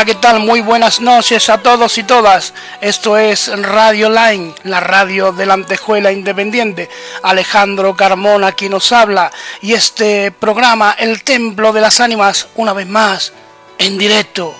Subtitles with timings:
[0.00, 0.40] Hola, ¿qué tal?
[0.40, 2.54] Muy buenas noches a todos y todas.
[2.80, 6.88] Esto es Radio Line, la radio de la Antejuela Independiente.
[7.22, 12.86] Alejandro Carmona aquí nos habla y este programa, El Templo de las Ánimas, una vez
[12.86, 13.34] más,
[13.76, 14.54] en directo.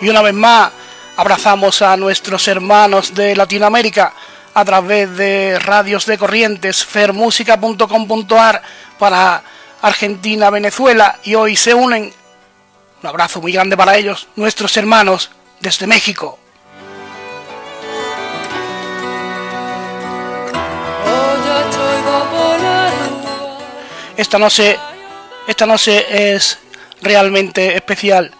[0.00, 0.70] Y una vez más,
[1.16, 4.14] abrazamos a nuestros hermanos de Latinoamérica
[4.54, 8.62] a través de radios de corrientes, fermusica.com.ar
[8.98, 9.42] para
[9.82, 12.12] Argentina, Venezuela y hoy se unen,
[13.02, 16.38] un abrazo muy grande para ellos, nuestros hermanos desde México.
[24.16, 24.78] Esta noche,
[25.48, 26.58] esta noche es
[27.02, 28.30] realmente especial.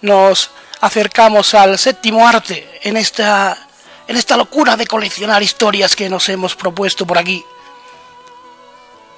[0.00, 3.67] Nos acercamos al séptimo arte en esta
[4.08, 7.44] en esta locura de coleccionar historias que nos hemos propuesto por aquí.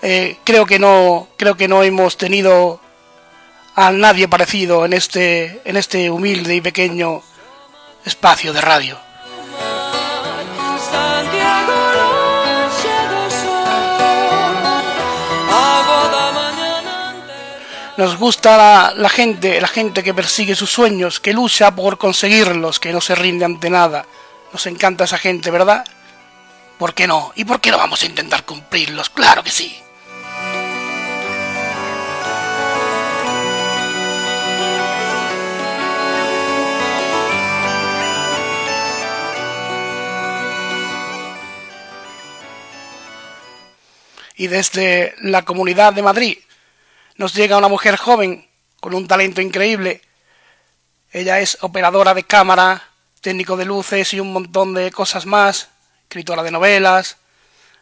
[0.02, 2.80] Eh, creo que no, creo que no hemos tenido
[3.76, 7.22] a nadie parecido en este, en este humilde y pequeño
[8.04, 8.98] espacio de radio.
[17.96, 22.80] Nos gusta la, la, gente, la gente que persigue sus sueños, que lucha por conseguirlos,
[22.80, 24.06] que no se rinde ante nada.
[24.52, 25.84] Nos encanta esa gente, ¿verdad?
[26.78, 27.32] ¿Por qué no?
[27.36, 29.10] ¿Y por qué no vamos a intentar cumplirlos?
[29.10, 29.80] Claro que sí.
[44.36, 46.38] Y desde la comunidad de Madrid
[47.16, 48.48] nos llega una mujer joven
[48.80, 50.00] con un talento increíble.
[51.12, 52.89] Ella es operadora de cámara,
[53.20, 55.68] técnico de luces y un montón de cosas más,
[56.02, 57.16] escritora de novelas,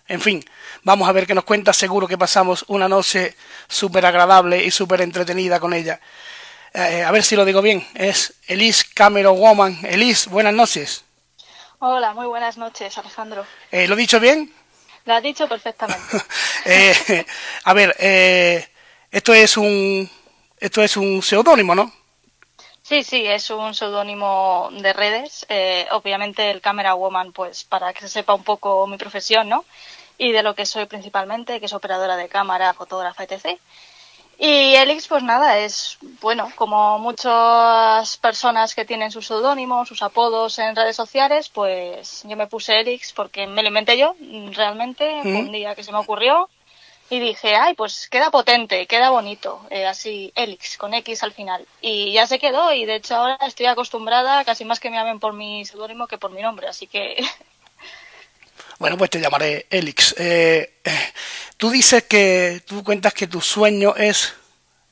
[0.08, 0.44] en fin,
[0.82, 3.36] vamos a ver qué nos cuenta, seguro que pasamos una noche
[3.68, 6.00] súper agradable y súper entretenida con ella.
[6.72, 9.78] Eh, a ver si lo digo bien, es Elise Cameron Woman.
[9.82, 11.04] Elise, buenas noches.
[11.80, 13.46] Hola, muy buenas noches, Alejandro.
[13.70, 14.52] Eh, ¿Lo he dicho bien?
[15.04, 16.02] Lo has dicho perfectamente.
[16.64, 17.24] eh,
[17.64, 18.68] a ver, eh,
[19.10, 20.10] esto es un
[20.58, 21.92] esto es un seudónimo, ¿no?
[22.88, 25.44] Sí, sí, es un seudónimo de redes.
[25.50, 29.66] Eh, obviamente el Camera Woman, pues para que se sepa un poco mi profesión, ¿no?
[30.16, 33.60] Y de lo que soy principalmente, que es operadora de cámara, fotógrafa, etc.
[34.38, 40.58] Y Elix, pues nada, es, bueno, como muchas personas que tienen sus seudónimos, sus apodos
[40.58, 44.16] en redes sociales, pues yo me puse Elix porque me lo inventé yo,
[44.52, 46.48] realmente, un día que se me ocurrió
[47.10, 51.66] y dije, ay, pues queda potente, queda bonito, eh, así, Elix, con X al final.
[51.80, 55.18] Y ya se quedó y de hecho ahora estoy acostumbrada casi más que me llamen
[55.18, 57.16] por mi seudónimo que por mi nombre, así que...
[58.78, 60.14] Bueno, pues te llamaré Elix.
[60.18, 60.74] Eh,
[61.56, 64.34] tú dices que, tú cuentas que tu sueño es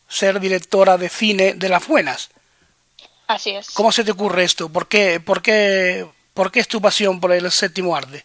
[0.09, 2.31] ser directora de cine de las buenas.
[3.29, 3.71] Así es.
[3.71, 4.69] ¿Cómo se te ocurre esto?
[4.69, 6.05] ¿Por qué, por qué,
[6.35, 8.25] por qué es tu pasión por el séptimo arte?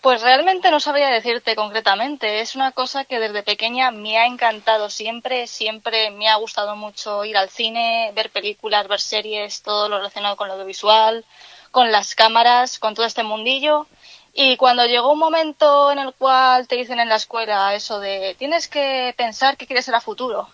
[0.00, 2.40] Pues realmente no sabría decirte concretamente.
[2.40, 5.46] Es una cosa que desde pequeña me ha encantado siempre.
[5.46, 10.36] Siempre me ha gustado mucho ir al cine, ver películas, ver series, todo lo relacionado
[10.36, 11.24] con lo audiovisual,
[11.72, 13.86] con las cámaras, con todo este mundillo.
[14.32, 18.36] Y cuando llegó un momento en el cual te dicen en la escuela eso de
[18.38, 20.48] tienes que pensar qué quieres ser a futuro,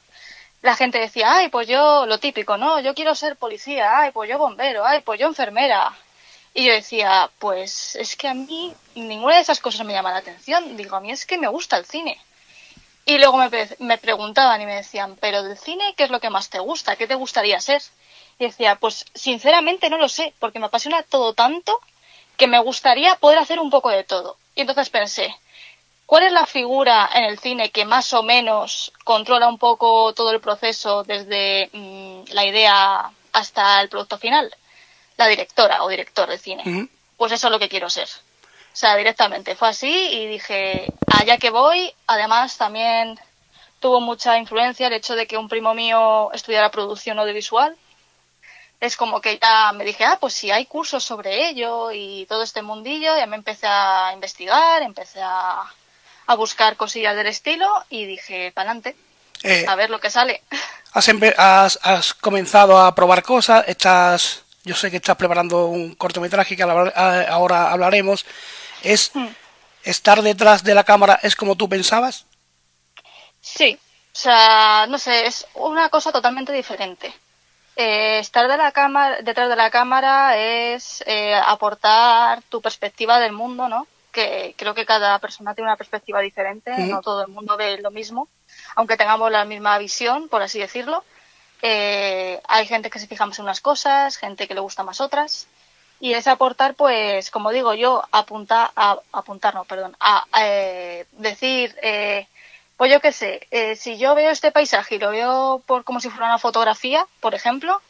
[0.63, 2.81] la gente decía, ay, pues yo, lo típico, ¿no?
[2.81, 5.93] Yo quiero ser policía, ay, pues yo bombero, ay, pues yo enfermera,
[6.55, 10.19] y yo decía, pues es que a mí ninguna de esas cosas me llama la
[10.19, 10.77] atención.
[10.77, 12.21] Digo, a mí es que me gusta el cine.
[13.05, 16.31] Y luego me, me, preguntaban y me decían, pero del cine, ¿qué es lo que
[16.31, 16.95] más te gusta?
[16.95, 17.83] ¿Qué te gustaría ser?
[18.39, 21.81] Y decía, pues sinceramente no lo sé, porque me apasiona todo tanto
[22.37, 24.37] que me gustaría poder hacer un poco de todo.
[24.55, 25.35] Y entonces pensé,
[26.07, 30.31] ¿cuál es la figura en el cine que más o menos controla un poco todo
[30.31, 34.55] el proceso desde mmm, la idea hasta el producto final?
[35.17, 36.63] La directora o director de cine.
[36.67, 36.89] Uh -huh.
[37.17, 38.09] Pues eso es lo que quiero ser.
[38.09, 39.55] O sea, directamente.
[39.55, 43.19] Fue así y dije, allá que voy, además también
[43.79, 47.77] tuvo mucha influencia el hecho de que un primo mío estudiara producción audiovisual.
[48.81, 52.43] Es como que ya me dije, ah, pues si hay cursos sobre ello y todo
[52.43, 55.63] este mundillo, ya me empecé a investigar, empecé a,
[56.27, 58.97] a buscar cosillas del estilo y dije, para adelante,
[59.43, 60.43] eh, a ver lo que sale.
[60.93, 61.09] Has,
[61.39, 66.63] has, has comenzado a probar cosas, estás yo sé que estás preparando un cortometraje que
[66.63, 68.25] ahora hablaremos,
[68.83, 69.13] es
[69.83, 72.27] estar detrás de la cámara es como tú pensabas.
[73.41, 73.79] Sí,
[74.13, 77.13] o sea, no sé, es una cosa totalmente diferente.
[77.77, 83.33] Eh, estar de la cámara, detrás de la cámara es eh, aportar tu perspectiva del
[83.33, 83.87] mundo, ¿no?
[84.15, 87.91] que creo que cada persona tiene una perspectiva diferente, no todo el mundo ve lo
[87.91, 88.29] mismo,
[88.77, 91.05] aunque tengamos la misma visión, por así decirlo.
[91.67, 95.01] Eh, hay gente que se fija más en unas cosas, gente que le gusta más
[95.01, 95.47] otras.
[95.99, 101.75] Y es aportar, pues, como digo yo, apuntar, a, apuntar, no, perdón, a, eh, decir,
[101.81, 102.27] eh,
[102.77, 106.01] pues yo qué sé, eh, si yo veo este paisaje y lo veo por como
[106.01, 107.81] si fuera una fotografía, por ejemplo,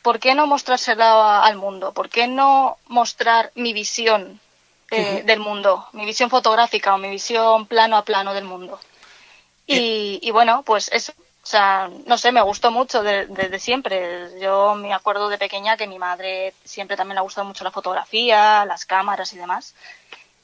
[0.00, 1.92] ¿por qué no mostrárselo al mundo?
[1.92, 4.40] ¿Por qué no mostrar mi visión
[4.90, 8.80] del mundo, mi visión fotográfica o mi visión plano a plano del mundo?
[9.66, 11.12] Y, y bueno, pues eso,
[11.42, 14.28] o sea, no sé, me gustó mucho desde siempre.
[14.40, 17.72] Yo me acuerdo de pequeña que mi madre siempre también le ha gustado mucho la
[17.72, 19.74] fotografía, las cámaras y demás.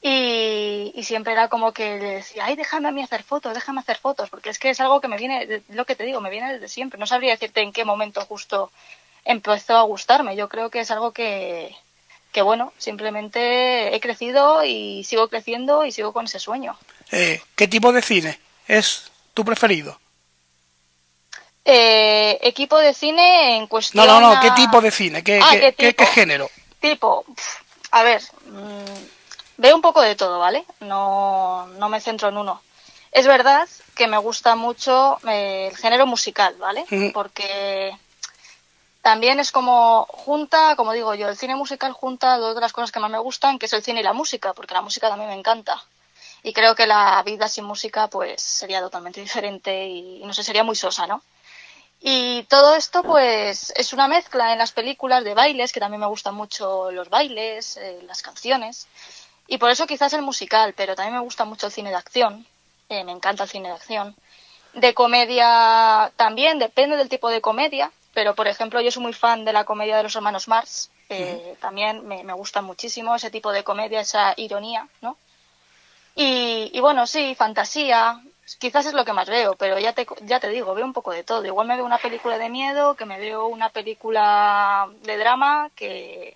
[0.01, 3.97] Y, siempre era como que le decía, ay, déjame a mí hacer fotos, déjame hacer
[3.97, 6.53] fotos, porque es que es algo que me viene, lo que te digo, me viene
[6.53, 6.99] desde siempre.
[6.99, 8.69] No sabría decirte en qué momento justo
[9.23, 10.35] empezó a gustarme.
[10.35, 11.73] Yo creo que es algo que,
[12.33, 16.77] que bueno, simplemente he crecido y sigo creciendo y sigo con ese sueño.
[17.11, 18.37] Eh, ¿Qué tipo de cine
[18.67, 19.97] es tu preferido?
[21.65, 24.05] Eh, equipo de cine en cuestión.
[24.05, 25.23] No, no, no, ¿qué tipo de cine?
[25.23, 26.49] ¿Qué, ah, qué, género?
[26.79, 27.25] Tipo,
[27.91, 30.65] a ver, mm, veo un poco de todo, ¿vale?
[30.79, 32.61] No, no me centro en uno.
[33.11, 36.85] Es verdad que me gusta mucho eh, el género musical, ¿vale?
[37.13, 37.95] Porque
[39.01, 42.91] también es como junta, como digo yo, el cine musical junta dos de las cosas
[42.91, 45.29] que más me gustan, que es el cine y la música, porque la música también
[45.29, 45.83] me encanta.
[46.43, 50.63] Y creo que la vida sin música pues sería totalmente diferente y no sé, sería
[50.63, 51.21] muy sosa, ¿no?
[52.01, 56.07] Y todo esto, pues, es una mezcla en las películas de bailes, que también me
[56.07, 58.87] gustan mucho los bailes, eh, las canciones.
[59.47, 62.47] Y por eso quizás el musical, pero también me gusta mucho el cine de acción.
[62.89, 64.15] Eh, me encanta el cine de acción.
[64.73, 67.91] De comedia también, depende del tipo de comedia.
[68.13, 70.91] Pero, por ejemplo, yo soy muy fan de la comedia de los hermanos Mars.
[71.09, 75.17] Eh, También me, me gusta muchísimo ese tipo de comedia, esa ironía, ¿no?
[76.15, 78.21] Y, y, bueno, sí, fantasía,
[78.57, 81.11] quizás es lo que más veo, pero ya te, ya te digo, veo un poco
[81.11, 81.45] de todo.
[81.45, 86.35] Igual me veo una película de miedo, que me veo una película de drama, que,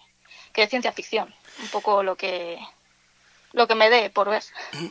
[0.53, 1.33] de ciencia ficción.
[1.61, 2.59] Un poco lo que,
[3.53, 4.43] lo que me dé por ver.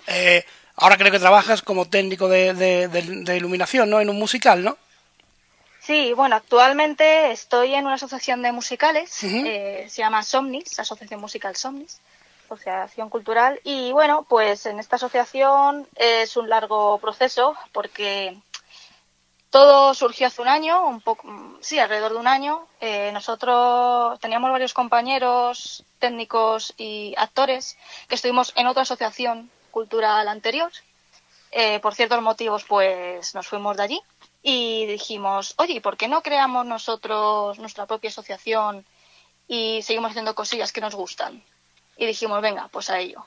[0.06, 0.44] Eh,
[0.76, 4.00] ahora creo que trabajas como técnico de, de, iluminación, ¿no?
[4.00, 4.76] En un musical, ¿no?
[5.80, 11.56] Sí, bueno, actualmente estoy en una asociación de musicales, eh, se llama Somnis, Asociación Musical
[11.56, 12.00] Somnis
[12.54, 13.60] asociación cultural.
[13.64, 18.36] Y bueno, pues en esta asociación es un largo proceso porque
[19.50, 21.28] todo surgió hace un año, un poco,
[21.60, 22.66] sí, alrededor de un año.
[22.80, 27.76] Eh, nosotros teníamos varios compañeros técnicos y actores
[28.08, 30.72] que estuvimos en otra asociación cultural anterior.
[31.50, 34.02] Eh, por ciertos motivos, pues nos fuimos de allí
[34.42, 38.86] y dijimos, oye, ¿por qué no creamos nosotros nuestra propia asociación
[39.46, 41.44] y seguimos haciendo cosillas que nos gustan?
[42.02, 43.24] Y dijimos, venga, pues a ello.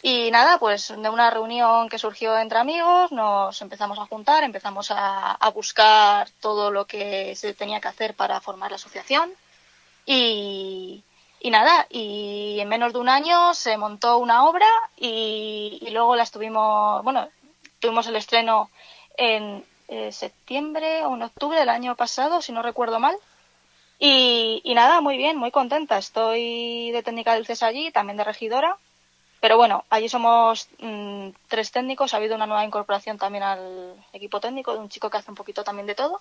[0.00, 4.92] Y nada, pues de una reunión que surgió entre amigos, nos empezamos a juntar, empezamos
[4.94, 9.32] a, buscar todo lo que se tenía que hacer para formar la asociación.
[10.06, 11.02] Y,
[11.42, 17.02] nada, y en menos de un año se montó una obra y, luego la estuvimos,
[17.02, 17.28] bueno,
[17.80, 18.70] tuvimos el estreno
[19.16, 23.16] en eh, septiembre o en octubre del año pasado, si no recuerdo mal.
[23.98, 25.98] Y, nada, muy bien, muy contenta.
[25.98, 28.76] Estoy de técnica de luces allí, también de regidora.
[29.40, 32.14] Pero bueno, allí somos mm, tres técnicos.
[32.14, 35.36] Ha habido una nueva incorporación también al equipo técnico de un chico que hace un
[35.36, 36.20] poquito también de todo.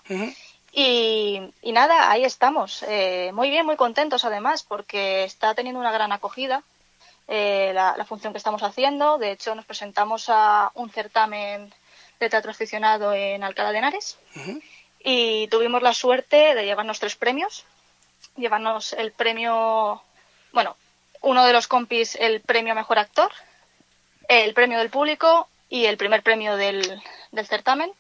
[0.74, 2.84] y, nada, ahí estamos.
[2.88, 6.64] Eh, muy bien, muy contentos además, porque está teniendo una gran acogida
[7.28, 9.18] eh, la, función que estamos haciendo.
[9.18, 11.74] De hecho, nos presentamos a un certamen
[12.20, 14.18] de teatro aficionado en Alcalá de Henares
[15.04, 17.66] y tuvimos la suerte de llevarnos tres premios.
[18.38, 20.02] Llevarnos el premio,
[20.54, 20.76] bueno,
[21.22, 23.32] uno de los compis el premio Mejor Actor,
[24.28, 27.92] el premio del público y el primer premio del, del certamen.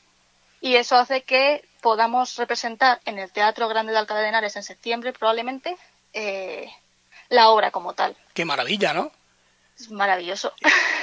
[0.62, 4.64] Y eso hace que podamos representar en el Teatro Grande de Alcalá de Henares en
[4.64, 5.76] septiembre probablemente
[6.14, 6.72] eh,
[7.30, 8.16] la obra como tal.
[8.34, 9.12] Qué maravilla, ¿no?
[9.80, 10.54] Es maravilloso.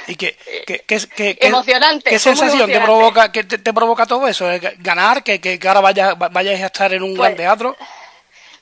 [0.07, 4.47] ¿Y qué, qué, emocionante, qué sensación te provoca, que te, provoca todo eso?
[4.79, 5.23] ¿Ganar?
[5.23, 7.77] ¿Que, que ahora vaya, vayáis a estar en un gran pues, teatro?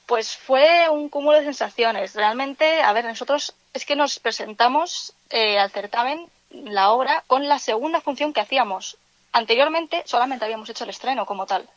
[0.05, 2.15] Pues fue un cúmulo de sensaciones.
[2.15, 7.59] Realmente, a ver, nosotros es que nos presentamos eh, al certamen la obra con la
[7.59, 8.97] segunda función que hacíamos.
[9.31, 11.69] Anteriormente solamente habíamos hecho el estreno como tal.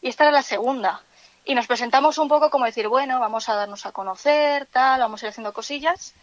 [0.00, 1.02] Y esta era la segunda.
[1.44, 5.22] Y nos presentamos un poco como decir, bueno, vamos a darnos a conocer, tal, vamos
[5.22, 6.14] a ir haciendo cosillas.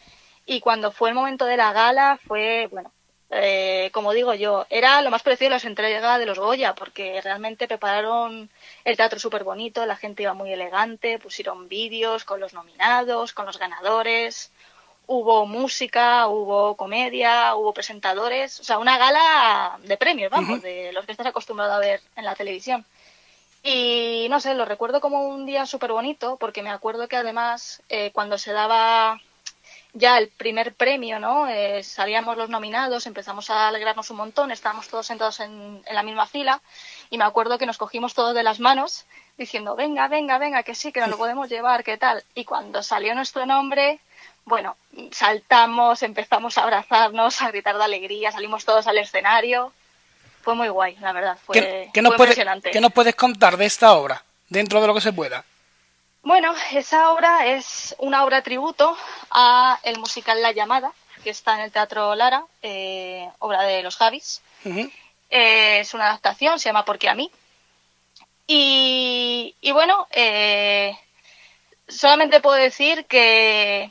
[0.45, 2.91] Y cuando fue el momento de la gala fue, bueno,
[3.33, 7.21] eh, como digo yo, era lo más parecido a las entregas de los Goya, porque
[7.21, 8.50] realmente prepararon
[8.83, 13.45] el teatro súper bonito, la gente iba muy elegante, pusieron vídeos con los nominados, con
[13.45, 14.51] los ganadores,
[15.07, 21.05] hubo música, hubo comedia, hubo presentadores, o sea, una gala de premios, vamos, de los
[21.05, 22.86] que estás acostumbrado a ver en la televisión.
[23.63, 27.81] Y no sé, lo recuerdo como un día súper bonito, porque me acuerdo que además
[27.89, 29.21] eh, cuando se daba
[29.93, 31.48] ya el primer premio, ¿no?
[31.48, 36.27] Eh, salíamos los nominados, empezamos a alegrarnos un montón, estábamos todos sentados en, la misma
[36.27, 36.62] fila
[37.10, 39.05] y me acuerdo que nos cogimos todos de las manos
[39.38, 42.24] diciendo, venga, venga, venga, que sí, que nos lo podemos llevar, ¿qué tal?
[42.36, 44.00] Y cuando salió nuestro nombre,
[44.45, 44.77] bueno,
[45.12, 49.74] saltamos, empezamos a abrazarnos, a gritar de alegría, salimos todos al escenario.
[50.41, 52.15] Fue muy guay, la verdad, fue, ¿Qué, nos.
[52.71, 55.45] ¿Qué nos puedes contar de esta obra, dentro de lo que se pueda?
[56.24, 58.96] Bueno, esa obra es una obra tributo
[59.32, 63.98] a el musical La Llamada, que está en el Teatro Lara, eh, obra de los
[63.98, 64.42] Javis.
[64.63, 67.32] Eh, es una adaptación, se llama Porque a mí.
[68.46, 70.96] Y, bueno, eh,
[71.88, 73.90] solamente puedo decir que,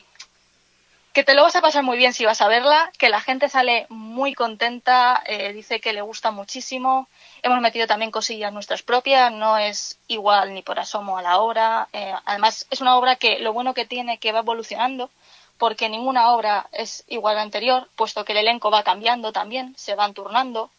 [1.21, 3.50] que te lo vas a pasar muy bien si vas a verla, que la gente
[3.50, 5.23] sale muy contenta,
[5.53, 7.09] dice que le gusta muchísimo.
[7.43, 11.89] Hemos metido también cosillas nuestras propias, no es igual ni por asomo a la obra.
[11.93, 15.11] Eh, además, es una obra que lo bueno que tiene que va evolucionando,
[15.59, 19.75] porque ninguna obra es igual a la anterior, puesto que el elenco va cambiando también,
[19.77, 20.71] se van turnando.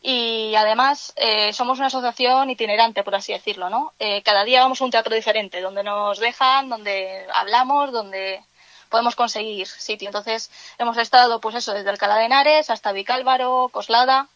[0.00, 3.94] Y además, eh, somos una asociación itinerante, por así decirlo, ¿no?
[3.98, 8.44] Eh, cada día vamos a un teatro diferente, donde nos dejan, donde hablamos, donde
[8.92, 10.08] podemos conseguir sitio.
[10.08, 14.28] Entonces, hemos estado, pues eso, desde Alcalá de Henares hasta Vicálvaro, Coslada,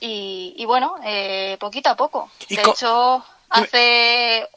[0.00, 2.30] y, bueno, eh, poquito a poco.
[2.48, 4.48] de hecho, hace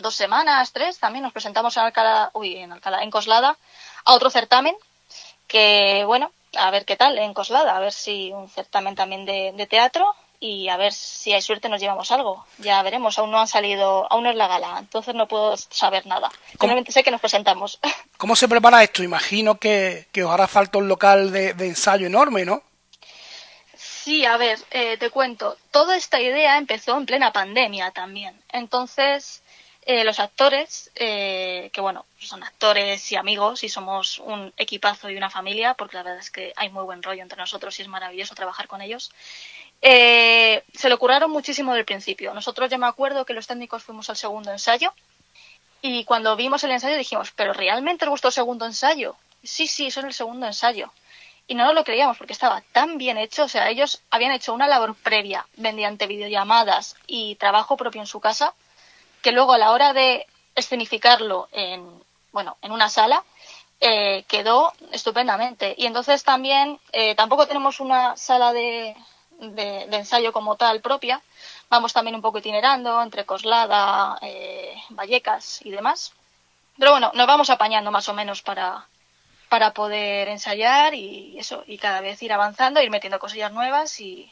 [0.00, 3.56] dos semanas, tres, también nos presentamos en Alcalá, uy, en Alcalá, en Coslada,
[4.04, 4.74] a otro certamen
[5.46, 9.66] que, bueno, a ver qué tal en Coslada, a ver si un certamen también de,
[9.68, 12.44] teatro y a ver si hay suerte nos llevamos algo.
[12.58, 16.06] Ya veremos, aún no han salido, aún no es la gala, entonces no puedo saber
[16.06, 16.30] nada.
[16.50, 17.80] Simplemente sé que nos presentamos.
[18.16, 19.02] ¿Cómo se prepara esto?
[19.02, 22.62] Imagino que, os hará falta un local de ensayo enorme, ¿no?
[24.08, 25.58] Sí, a ver, eh, te cuento.
[25.70, 28.42] Toda esta idea empezó en plena pandemia también.
[28.50, 29.42] Entonces,
[29.82, 35.16] eh, los actores, eh, que bueno, son actores y amigos y somos un equipazo y
[35.16, 37.88] una familia, porque la verdad es que hay muy buen rollo entre nosotros y es
[37.88, 39.10] maravilloso trabajar con ellos.
[39.80, 42.34] Se lo curaron muchísimo del principio.
[42.34, 44.92] Nosotros ya me acuerdo que los técnicos fuimos al segundo ensayo
[45.80, 49.16] y cuando vimos el ensayo dijimos, pero ¿realmente es vuestro segundo ensayo?
[49.42, 50.92] Sí, sí, eso es el segundo ensayo
[51.48, 54.52] y no nos lo creíamos porque estaba tan bien hecho, o sea, ellos habían hecho
[54.52, 58.52] una labor previa mediante videollamadas y trabajo propio en su casa,
[59.22, 61.90] que luego a la hora de escenificarlo en,
[62.32, 63.24] bueno, en una sala,
[63.80, 65.74] eh, quedó estupendamente.
[65.78, 68.94] Y entonces también, eh, tampoco tenemos una sala de,
[69.38, 71.22] de, ensayo como tal propia,
[71.70, 76.12] vamos también un poco itinerando entre Coslada, eh, Vallecas y demás.
[76.78, 78.86] Pero bueno, nos vamos apañando más o menos para,
[79.48, 84.30] para poder ensayar y eso, y cada vez ir avanzando, ir metiendo cosillas nuevas y,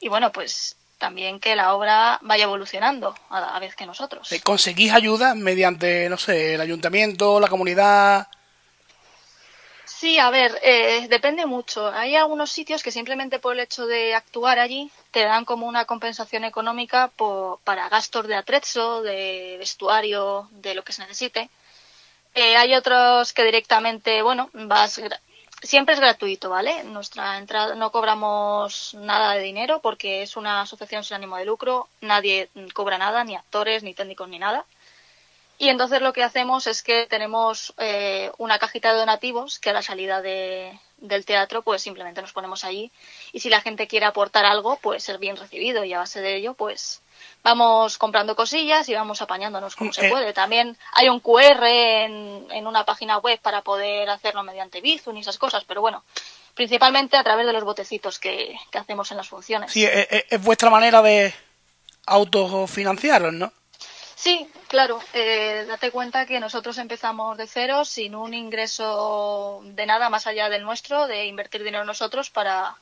[0.00, 4.28] y bueno, pues también que la obra vaya evolucionando a la vez que nosotros.
[4.42, 8.26] ¿Conseguís ayuda mediante, no sé, el ayuntamiento, la comunidad?
[9.88, 11.88] Sí, a ver, eh, depende mucho.
[11.88, 15.86] Hay algunos sitios que simplemente por el hecho de actuar allí te dan como una
[15.86, 17.10] compensación económica
[17.64, 21.48] para gastos de atrezzo, de vestuario, de lo que se necesite.
[22.34, 25.00] Eh, hay otros que directamente, bueno, vas
[25.62, 26.84] siempre es gratuito, ¿vale?
[26.84, 31.88] Nuestra entrada no cobramos nada de dinero porque es una asociación sin ánimo de lucro,
[32.00, 34.64] nadie cobra nada, ni actores, ni técnicos, ni nada.
[35.58, 39.72] Y entonces lo que hacemos es que tenemos eh, una cajita de donativos que a
[39.72, 42.90] la salida de, del teatro pues simplemente nos ponemos allí
[43.32, 46.36] y si la gente quiere aportar algo pues ser bien recibido y a base de
[46.36, 47.02] ello pues
[47.42, 50.10] vamos comprando cosillas y vamos apañándonos como se eh.
[50.10, 50.32] puede.
[50.32, 55.38] También hay un QR en, una página web para poder hacerlo mediante Bizum y esas
[55.38, 56.04] cosas, pero bueno,
[56.54, 59.72] principalmente a través de los botecitos que, hacemos en las funciones.
[59.72, 61.32] Sí, eh, eh, es, vuestra manera de
[62.06, 63.52] autofinanciaros, ¿no?
[64.18, 65.00] Sí, claro.
[65.14, 70.64] date cuenta que nosotros empezamos de cero, sin un ingreso de nada más allá del
[70.64, 72.74] nuestro, de invertir dinero nosotros para,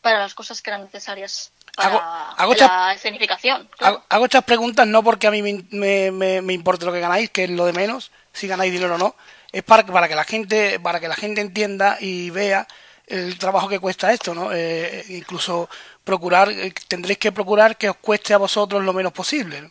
[0.00, 3.68] para las cosas que eran necesarias para hago, la escenificación.
[3.78, 7.50] Hago, estas preguntas no porque a mí me, me, importe lo que ganáis, que es
[7.50, 9.14] lo de menos, si ganáis dinero o no,
[9.52, 12.66] es para, para que la gente para que la gente entienda y vea
[13.06, 14.52] el trabajo que cuesta esto, ¿no?
[14.52, 15.68] Eh, incluso
[16.04, 19.70] procurar, eh, tendréis que procurar que os cueste a vosotros lo menos posible.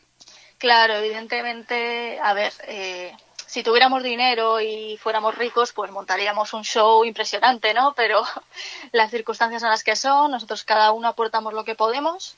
[0.59, 3.15] Claro, evidentemente, a ver, eh,
[3.47, 7.93] si tuviéramos dinero y fuéramos ricos, pues montaríamos un show impresionante, ¿no?
[7.95, 8.23] Pero
[8.91, 12.35] las circunstancias son las que son, nosotros cada uno aportamos lo que podemos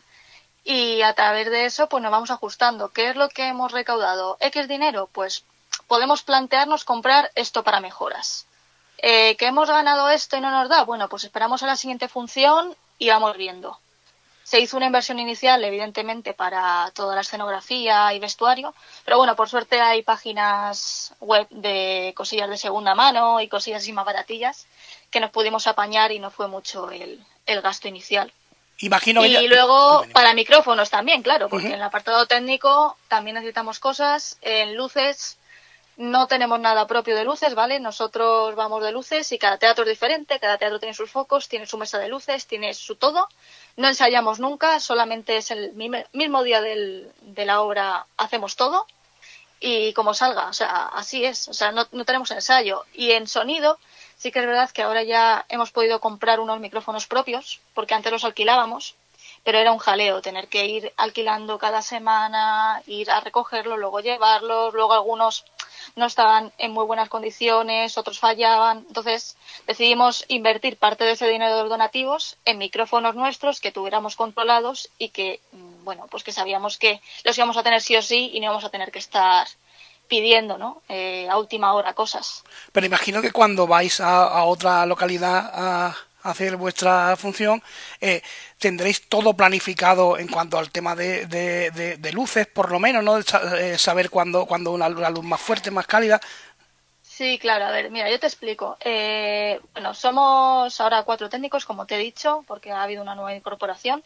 [0.64, 2.90] y a través de eso pues nos vamos ajustando.
[2.90, 4.38] ¿Qué es lo que hemos recaudado?
[4.40, 5.10] ¿X dinero?
[5.12, 5.44] Pues
[5.88, 8.46] podemos plantearnos comprar esto para mejoras.
[9.00, 10.84] Eh, ¿Que hemos ganado esto y no nos da?
[10.84, 13.80] Bueno, pues esperamos a la siguiente función y vamos viendo.
[14.52, 19.48] Se hizo una inversión inicial, evidentemente, para toda la escenografía y vestuario, pero bueno, por
[19.48, 24.68] suerte hay páginas web de cosillas de segunda mano y cosillas así más baratillas
[25.10, 27.24] que nos pudimos apañar y no fue mucho el,
[27.62, 28.34] gasto inicial.
[28.80, 34.38] Imagino y luego para micrófonos también, claro, porque en el apartado técnico también necesitamos cosas,
[34.42, 35.38] en luces
[36.02, 37.80] no tenemos nada propio de luces, ¿vale?
[37.80, 41.68] Nosotros vamos de luces y cada teatro es diferente, cada teatro tiene sus focos, tiene
[41.68, 43.28] su mesa de luces, tiene su todo.
[43.78, 48.86] No ensayamos nunca, solamente es el mismo día del, de la obra hacemos todo
[49.60, 52.84] y como salga, o sea, así es, o sea, no, no tenemos ensayo.
[52.94, 53.78] Y en sonido,
[54.18, 58.12] sí que es verdad que ahora ya hemos podido comprar unos micrófonos propios, porque antes
[58.12, 58.96] los alquilábamos
[59.44, 64.74] pero era un jaleo tener que ir alquilando cada semana, ir a recogerlo, luego llevarlos,
[64.74, 65.46] luego algunos
[65.96, 68.86] no estaban en muy buenas condiciones, otros fallaban.
[68.88, 69.36] Entonces
[69.68, 74.90] decidimos invertir parte de ese dinero de los donativos en micrófonos nuestros que tuviéramos controlados
[74.98, 78.32] y que, mm, bueno, pues que sabíamos que los íbamos a tener sí o sí
[78.34, 79.48] y no íbamos a tener que estar
[80.08, 80.82] pidiendo, ¿no?
[80.90, 82.44] Eh, a última hora cosas.
[82.74, 87.62] Pero imagino que cuando vais a otra localidad a hacer vuestra función,
[88.00, 88.22] eh,
[88.58, 93.18] tendréis todo planificado en cuanto al tema de, de, luces, por lo menos, ¿no?
[93.18, 96.20] Eh, saber cuándo, cuando una, luz más fuerte, más cálida.
[97.02, 98.78] Sí, claro, a ver, mira, yo te explico.
[98.80, 103.36] Eh, bueno, somos ahora cuatro técnicos, como te he dicho, porque ha habido una nueva
[103.36, 104.04] incorporación.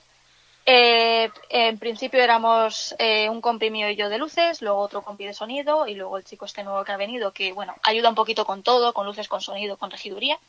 [0.66, 2.96] en principio éramos
[3.30, 6.24] un compi mío y yo de luces, luego otro compi de sonido y luego el
[6.26, 9.28] chico este nuevo que ha venido, que bueno, ayuda un poquito con todo, con luces,
[9.28, 10.40] con sonido, con regiduría.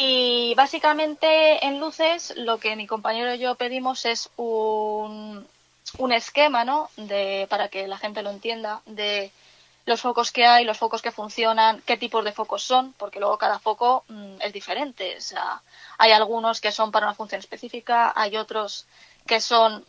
[0.00, 5.44] Y básicamente en luces lo que mi compañero y yo pedimos es un,
[5.98, 6.88] un esquema, ¿no?
[6.96, 9.32] De, para que la gente lo entienda, de
[9.86, 13.38] los focos que hay, los focos que funcionan, qué tipos de focos son, porque luego
[13.38, 15.16] cada foco mm, es diferente.
[15.16, 15.62] O sea,
[15.98, 18.86] hay algunos que son para una función específica, hay otros
[19.26, 19.84] que son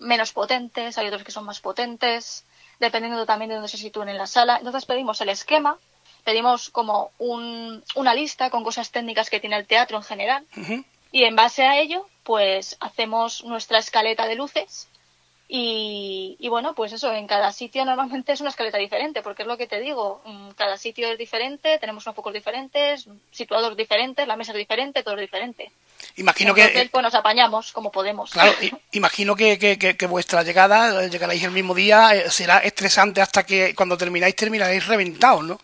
[0.00, 2.44] menos potentes, hay otros que son más potentes,
[2.80, 4.56] dependiendo también de dónde se sitúen en la sala.
[4.56, 5.78] Entonces pedimos el esquema
[6.24, 10.46] pedimos como un, una lista con cosas técnicas que tiene el teatro en general
[11.10, 14.88] y en base a ello pues hacemos nuestra escaleta de luces
[15.54, 19.46] y, y, bueno, pues eso, en cada sitio normalmente es una escaleta diferente, porque es
[19.46, 24.26] lo que te digo, mm, cada sitio es diferente, tenemos unos focos diferentes, situados diferentes,
[24.26, 25.70] la mesa es diferente, todo es diferente.
[26.16, 26.88] Imagino que...
[26.90, 28.30] Pues nos apañamos como podemos.
[28.30, 28.54] Claro,
[28.92, 33.44] imagino que, que, que, vuestra llegada, eh, llegaréis el mismo día, eh, será estresante hasta
[33.44, 35.60] que cuando termináis terminaréis reventados, ¿no?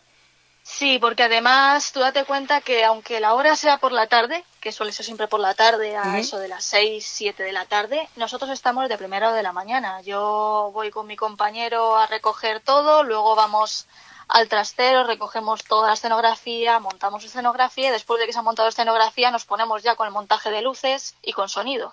[0.79, 4.71] Sí, porque además tú date cuenta que aunque la hora sea por la tarde, que
[4.71, 8.09] suele ser siempre por la tarde, a eso de las 6, 7 de la tarde,
[8.15, 10.01] nosotros estamos de primera hora de la mañana.
[10.03, 13.87] Yo voy con mi compañero a recoger todo, luego vamos
[14.29, 18.69] al trastero, recogemos toda la escenografía, montamos escenografía y después de que se ha montado
[18.69, 21.93] escenografía nos ponemos ya con el montaje de luces y con sonido.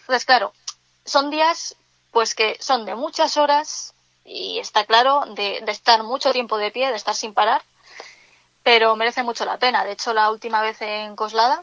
[0.00, 0.54] Entonces, claro,
[1.04, 1.76] son días
[2.10, 3.92] pues que son de muchas horas
[4.24, 7.60] y está claro de, de estar mucho tiempo de pie, de estar sin parar
[8.64, 9.84] pero merece mucho la pena.
[9.84, 11.62] De hecho, la última vez en Coslada,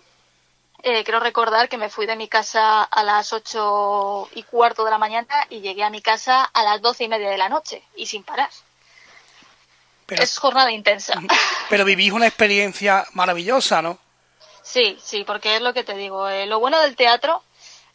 [0.84, 4.92] eh, quiero recordar que me fui de mi casa a las ocho y cuarto de
[4.92, 7.84] la mañana y llegué a mi casa a las doce y media de la noche
[7.96, 8.50] y sin parar.
[10.10, 11.16] es jornada intensa.
[11.70, 13.98] Pero vivís una experiencia maravillosa, ¿no?
[14.62, 16.30] Sí, sí, porque es lo que te digo.
[16.30, 17.44] Eh, lo bueno del teatro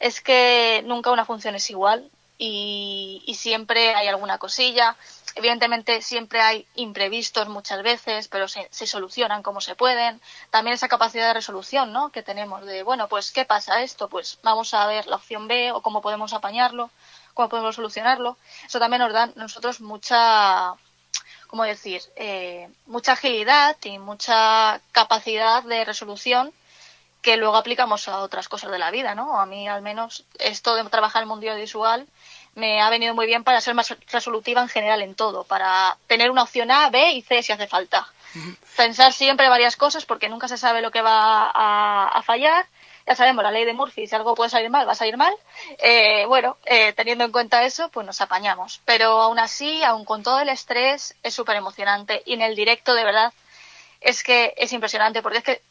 [0.00, 4.96] es que nunca una función es igual y, y siempre hay alguna cosilla.
[5.36, 10.18] Evidentemente siempre hay imprevistos muchas veces, pero se, solucionan como se pueden.
[10.48, 12.10] También esa capacidad de resolución ¿no?
[12.10, 14.08] que tenemos de, bueno, pues ¿qué pasa esto?
[14.08, 16.90] Pues vamos a ver la opción B o cómo podemos apañarlo,
[17.34, 18.38] cómo podemos solucionarlo.
[18.66, 20.72] Eso también nos da a nosotros mucha,
[21.48, 22.00] ¿cómo decir?
[22.16, 26.50] Eh, mucha agilidad y mucha capacidad de resolución
[27.20, 29.38] que luego aplicamos a otras cosas de la vida, ¿no?
[29.38, 32.06] A mí al menos esto de trabajar en el mundo audiovisual
[32.56, 36.30] me ha venido muy bien para ser más resolutiva en general en todo, para tener
[36.30, 38.08] una opción A, B y C si hace falta.
[38.76, 42.66] Pensar siempre varias cosas porque nunca se sabe lo que va a, fallar.
[43.06, 45.32] Ya sabemos, la ley de Murphy, si algo puede salir mal, va a salir mal.
[45.78, 48.80] Eh, bueno, eh, teniendo en cuenta eso, pues nos apañamos.
[48.84, 52.22] Pero aún así, aún con todo el estrés, es súper emocionante.
[52.26, 53.32] Y en el directo, de verdad,
[54.00, 55.62] es que es impresionante porque es que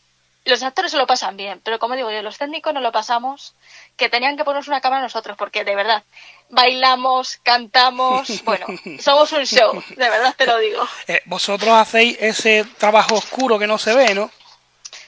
[0.45, 3.55] los actores se lo pasan bien, pero como digo yo, los técnicos no lo pasamos,
[3.97, 6.03] que tenían que ponernos una cámara nosotros, porque de verdad,
[6.49, 8.67] bailamos, cantamos, bueno,
[8.99, 10.87] somos un show, de verdad te lo digo.
[11.07, 14.31] Eh, vosotros hacéis ese trabajo oscuro que no se ve, ¿no?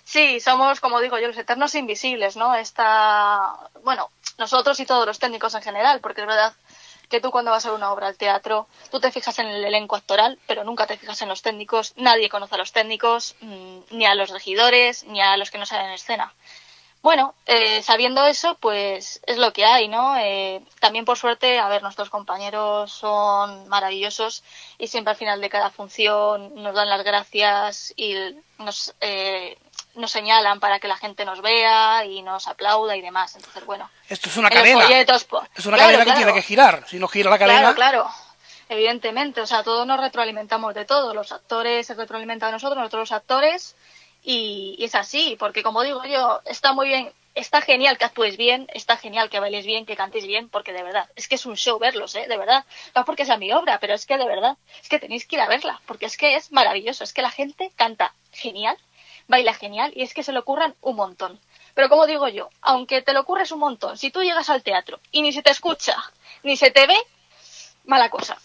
[0.04, 2.56] Sí, somos, como digo yo, los eternos invisibles, ¿no?
[2.56, 3.40] Esta,
[3.84, 6.54] bueno, nosotros y todos los técnicos en general, porque es verdad
[7.10, 9.64] que tú cuando vas a ver una obra al teatro, tú te fijas en el
[9.64, 13.80] elenco actoral, pero nunca te fijas en los técnicos, nadie conoce a los técnicos, mm,
[13.92, 16.34] ni a los regidores, ni a los que no salen en escena.
[17.02, 20.18] Bueno, eh, sabiendo eso, pues es lo que hay, ¿no?
[20.18, 24.44] Eh, también por suerte, a ver, nuestros compañeros son maravillosos
[24.78, 28.16] y siempre al final de cada función nos dan las gracias y
[28.58, 29.58] nos, eh,
[29.98, 33.36] nos señalan para que la gente nos vea y nos aplauda y demás.
[33.36, 33.90] Entonces, bueno.
[34.08, 34.86] Esto es una cadena.
[35.56, 36.86] es una cadena que tiene que girar.
[36.88, 37.74] Si no gira la cadena.
[37.74, 38.10] Claro, claro.
[38.70, 41.14] Evidentemente, o sea, todos nos retroalimentamos de todo.
[41.14, 43.76] Los actores se retroalimentan de nosotros, nosotros los actores.
[44.24, 48.68] Y, es así, porque como digo yo, está muy bien, está genial que actúes bien,
[48.74, 51.56] está genial que bailes bien, que cantes bien, porque de verdad, es que es un
[51.56, 52.26] show verlos, ¿eh?
[52.28, 52.66] De verdad.
[52.94, 55.42] No porque sea mi obra, pero es que de verdad, es que tenéis que ir
[55.42, 58.78] a verla, porque es que es maravilloso, es que la gente canta genial
[59.28, 61.40] baila genial y es que se le ocurran un montón.
[61.74, 65.00] Pero como digo yo, aunque te lo ocurres un montón, si tú llegas al teatro
[65.12, 65.96] y ni se te escucha,
[66.44, 66.98] ni se te ve,
[67.86, 68.38] mala cosa.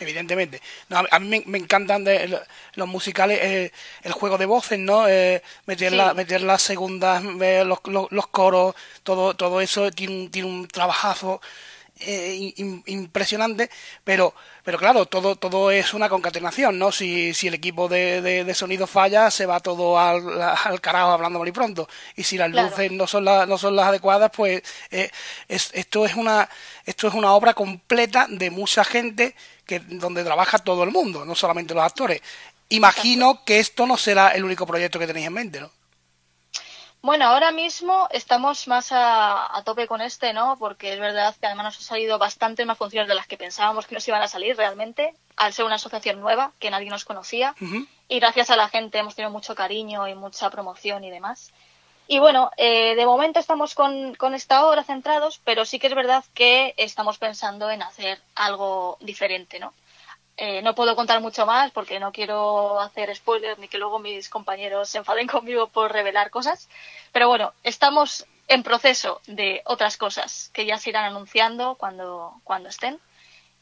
[0.00, 0.60] Evidentemente.
[0.90, 2.40] a mí me, encantan de,
[2.74, 5.06] los musicales, eh, el juego de voces, ¿no?
[5.06, 7.78] Eh, meter, la, meter las segundas, los,
[8.10, 11.40] los, coros, todo, todo eso tiene tiene un trabajazo
[12.00, 12.52] eh,
[12.86, 13.70] impresionante,
[14.02, 16.90] pero, pero claro, todo, todo es una concatenación, ¿no?
[16.90, 21.38] Si, si el equipo de, de, sonido falla, se va todo al, al carajo hablando
[21.38, 21.88] muy pronto.
[22.16, 25.10] Y si las luces no son, las no son las adecuadas, pues eh,
[25.48, 26.48] esto, es una,
[26.84, 31.34] esto es una obra completa de mucha gente que, donde trabaja todo el mundo, no
[31.34, 32.20] solamente los actores.
[32.70, 35.70] Imagino que esto no será el único proyecto que tenéis en mente, ¿no?
[37.04, 40.56] Bueno, ahora mismo estamos más a, tope con este, ¿no?
[40.58, 43.86] Porque es verdad que además nos han salido bastantes más funciones de las que pensábamos
[43.86, 47.54] que nos iban a salir realmente, al ser una asociación nueva que nadie nos conocía.
[48.08, 51.52] Y gracias a la gente hemos tenido mucho cariño y mucha promoción y demás.
[52.08, 55.94] Y bueno, eh, de momento estamos con, con esta obra centrados, pero sí que es
[55.94, 59.74] verdad que estamos pensando en hacer algo diferente, ¿no?
[60.36, 64.28] Eh, no puedo contar mucho más porque no quiero hacer spoilers ni que luego mis
[64.28, 66.68] compañeros se enfaden conmigo por revelar cosas.
[67.12, 72.68] Pero bueno, estamos en proceso de otras cosas que ya se irán anunciando cuando, cuando
[72.68, 72.98] estén.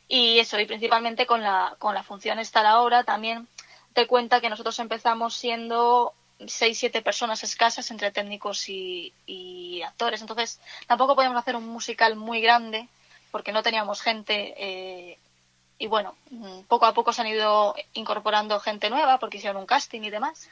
[0.09, 3.49] Y eso, y principalmente con la, con la función estar ahora también
[3.93, 6.15] te cuenta que nosotros empezamos siendo
[6.47, 10.21] seis, siete personas escasas entre técnicos y, y actores.
[10.21, 12.89] Entonces tampoco podíamos hacer un musical muy grande
[13.31, 15.19] porque no teníamos gente eh,
[15.83, 19.67] y bueno, mm, poco a poco se han ido incorporando gente nueva porque hicieron un
[19.67, 20.49] casting y demás.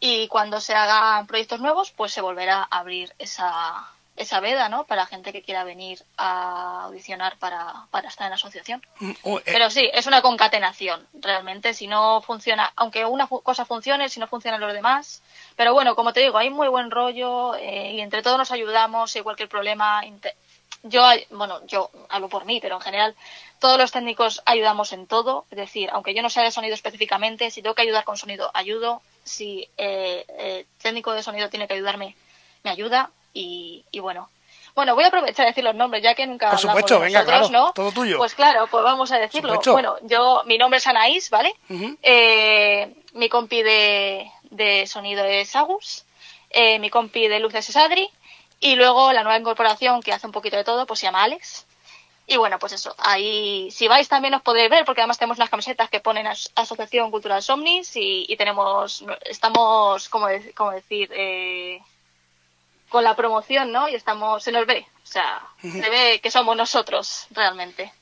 [0.00, 4.86] Y cuando se hagan proyectos nuevos, pues se volverá a abrir esa, esa veda, ¿no?
[4.86, 8.82] Para gente que quiera venir a audicionar para, para estar en la asociación.
[8.98, 9.42] Mm, oh, eh.
[9.44, 11.72] Pero sí, es una concatenación, realmente.
[11.72, 15.22] Si no funciona, aunque una cosa funcione, si no funcionan los demás.
[15.54, 19.12] Pero bueno, como te digo, hay muy buen rollo eh, y entre todos nos ayudamos.
[19.12, 20.02] Si hay cualquier problema,
[20.82, 23.14] yo, bueno, yo hablo por mí, pero en general
[23.58, 25.44] todos los técnicos ayudamos en todo.
[25.50, 28.50] Es decir, aunque yo no sea de sonido específicamente, si tengo que ayudar con sonido,
[28.54, 29.02] ayudo.
[29.22, 32.16] Si eh, el técnico de sonido tiene que ayudarme,
[32.62, 33.10] me ayuda.
[33.32, 34.28] Y, bueno,
[34.74, 37.48] bueno, voy a aprovechar de decir los nombres, ya que nunca Por supuesto, venga, claro,
[37.50, 37.72] ¿no?
[37.72, 38.16] Todo tuyo.
[38.18, 39.60] Pues claro, pues vamos a decirlo.
[39.66, 41.54] Bueno, yo, mi nombre es Anaís, ¿vale?
[42.02, 46.04] eh, mi compi de, de, sonido es Agus.
[46.48, 48.10] Eh, mi compi de luces es Adri.
[48.60, 51.66] Y luego la nueva incorporación que hace un poquito de todo, pues se llama Alex.
[52.26, 55.50] Y bueno, pues eso, ahí si vais también os podréis ver, porque además tenemos las
[55.50, 61.82] camisetas que ponen Asociación Cultural Somnis y, tenemos, estamos, como, como decir, eh,
[62.88, 63.88] con la promoción, ¿no?
[63.88, 67.92] Y estamos, se nos ve, o sea, se ve que somos nosotros realmente.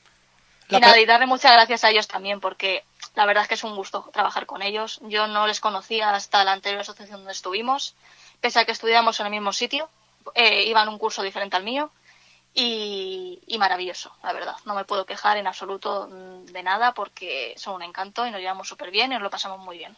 [0.69, 2.83] y nada, y darle muchas gracias a ellos también, porque
[3.15, 4.99] la verdad es que es un gusto trabajar con ellos.
[5.03, 7.95] Yo no les conocía hasta la anterior asociación donde estuvimos,
[8.41, 9.89] pese a que estudiamos en el mismo sitio
[10.35, 11.91] eh, iban un curso diferente al mío
[12.53, 14.55] y, maravilloso, la verdad.
[14.65, 18.39] No me puedo quejar en absoluto mm, de nada porque son un encanto y nos
[18.39, 19.95] llevamos súper bien y nos lo pasamos muy bien.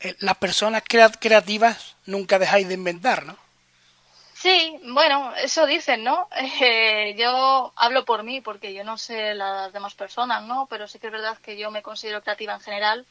[0.00, 3.36] Eh, las personas creativas nunca dejáis de inventar, ¿no?
[4.34, 6.28] Sí, bueno, eso dicen, ¿no?
[6.60, 10.66] Eh, yo hablo por mí porque yo no sé las demás personas, ¿no?
[10.68, 13.06] Pero sí que es verdad que yo me considero creativa en general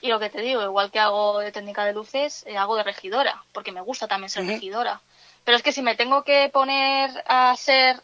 [0.00, 3.42] y lo que te digo, igual que hago de técnica de luces, hago de regidora,
[3.52, 5.00] porque me gusta también ser regidora.
[5.44, 8.02] Pero es que si me tengo que poner a ser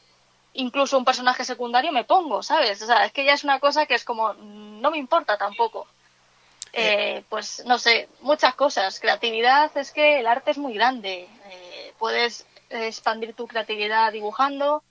[0.54, 2.82] incluso un personaje secundario, me pongo, ¿sabes?
[2.82, 5.86] O sea, es que ya es una cosa que es como, no me importa tampoco.
[6.72, 9.00] Eh, pues no sé, muchas cosas.
[9.00, 11.28] Creatividad es que el arte es muy grande.
[11.50, 14.84] Eh, puedes expandir tu creatividad dibujando,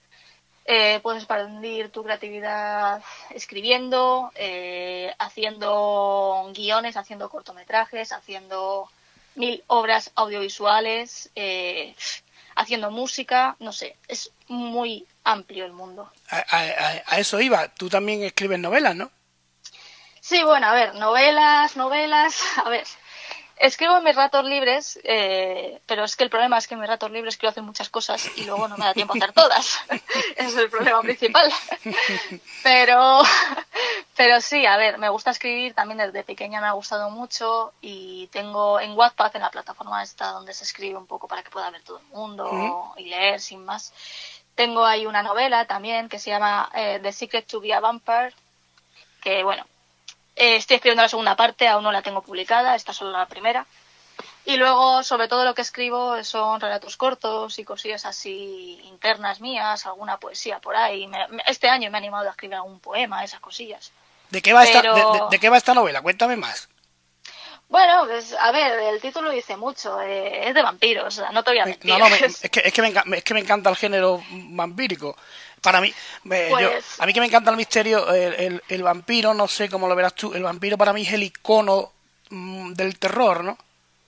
[0.66, 4.30] eh, puedes expandir tu creatividad escribiendo,
[5.18, 8.90] haciendo guiones, haciendo cortometrajes, haciendo
[9.34, 11.30] mil obras audiovisuales
[12.60, 16.10] haciendo música, no sé, es muy amplio el mundo.
[16.28, 19.10] A, eso iba, tú también escribes novelas, ¿no?
[20.20, 22.86] Sí, bueno, a ver, novelas, novelas, a ver,
[23.60, 26.88] escribo en mis ratos libres, eh, pero es que el problema es que en mis
[26.88, 29.80] ratos libres quiero hacer muchas cosas y luego no me da tiempo a hacer todas.
[30.36, 31.52] Es el problema principal.
[32.62, 33.20] pero,
[34.16, 38.28] pero sí, a ver, me gusta escribir, también desde pequeña me ha gustado mucho y
[38.28, 41.70] tengo en Wattpad, en la plataforma esta donde se escribe un poco para que pueda
[41.70, 43.92] ver todo el mundo y leer sin más.
[44.54, 48.32] Tengo ahí una novela también que se llama eh, The Secret to be a Vampire,
[49.20, 49.66] que bueno,
[50.36, 53.26] eh, estoy escribiendo la segunda parte, aún no la tengo publicada, esta es solo la
[53.26, 53.66] primera.
[54.44, 59.86] Y luego, sobre todo lo que escribo son relatos cortos y cosillas así internas mías,
[59.86, 61.08] alguna poesía por ahí.
[61.46, 63.92] este año me he animado a escribir algún poema, esas cosillas.
[64.30, 64.82] ¿De qué va, esta,
[65.30, 66.02] de, qué va esta novela?
[66.02, 66.68] Cuéntame más.
[67.70, 71.60] Bueno, pues a ver, el título dice mucho, eh, es de vampiros, no te voy
[71.60, 71.88] a mentir.
[71.88, 75.16] No, no, es, que, es, que me, es que me encanta el género vampírico.
[75.62, 75.92] Para mí,
[76.26, 79.94] pues a mí que me encanta el misterio, el, el, vampiro, no sé cómo lo
[79.94, 81.92] verás tú, el vampiro para mí es el icono
[82.30, 83.56] mm, del terror, ¿no?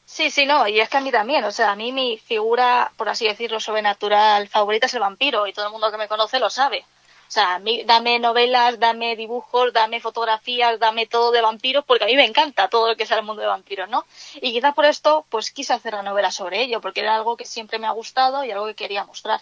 [0.07, 2.90] Sí, sí, no, y es que a mí también, o sea, a mí mi figura,
[2.96, 6.40] por así decirlo, sobrenatural favorita es el vampiro, y todo el mundo que me conoce
[6.40, 6.85] lo sabe.
[7.33, 12.07] O sea, mí, dame novelas, dame dibujos, dame fotografías, dame todo de vampiros, porque a
[12.07, 14.05] mí me encanta todo lo que sea el mundo de vampiros, ¿no?
[14.35, 17.47] Y quizás por esto, pues quise hacer la novela sobre ello, porque era algo que
[17.47, 19.40] siempre me ha gustado y algo que quería mostrar.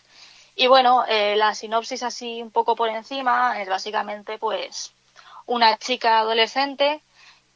[0.54, 4.92] Y bueno, eh, la sinopsis así un poco por encima es básicamente pues
[5.46, 7.00] una chica adolescente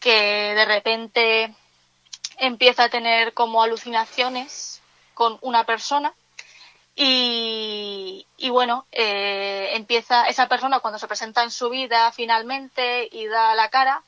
[0.01, 0.17] que
[0.57, 1.55] de repente
[2.39, 4.83] empieza a tener como alucinaciones
[5.15, 6.13] con una persona
[6.97, 13.55] y, bueno, eh, empieza esa persona cuando se presenta en su vida finalmente y da
[13.55, 14.03] la cara,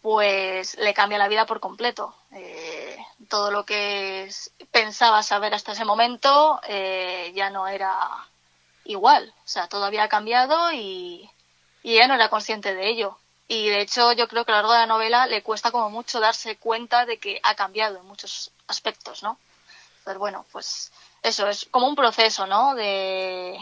[0.00, 2.14] pues le cambia la vida por completo.
[2.32, 2.96] Eh,
[3.28, 4.30] todo lo que
[4.70, 7.92] pensaba saber hasta ese momento eh, ya no era
[8.84, 9.32] igual.
[9.44, 11.30] O sea, todo había cambiado y,
[11.82, 13.18] y ella no era consciente de ello.
[13.48, 15.90] Y de hecho yo creo que a lo largo de la novela le cuesta como
[15.90, 19.38] mucho darse cuenta de que ha cambiado en muchos aspectos, ¿no?
[19.98, 20.92] Entonces, bueno, pues
[21.24, 22.74] eso es como un proceso, ¿no?
[22.74, 23.58] De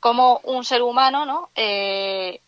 [0.00, 1.48] cómo un ser humano, ¿no?
[1.54, 2.40] Eh,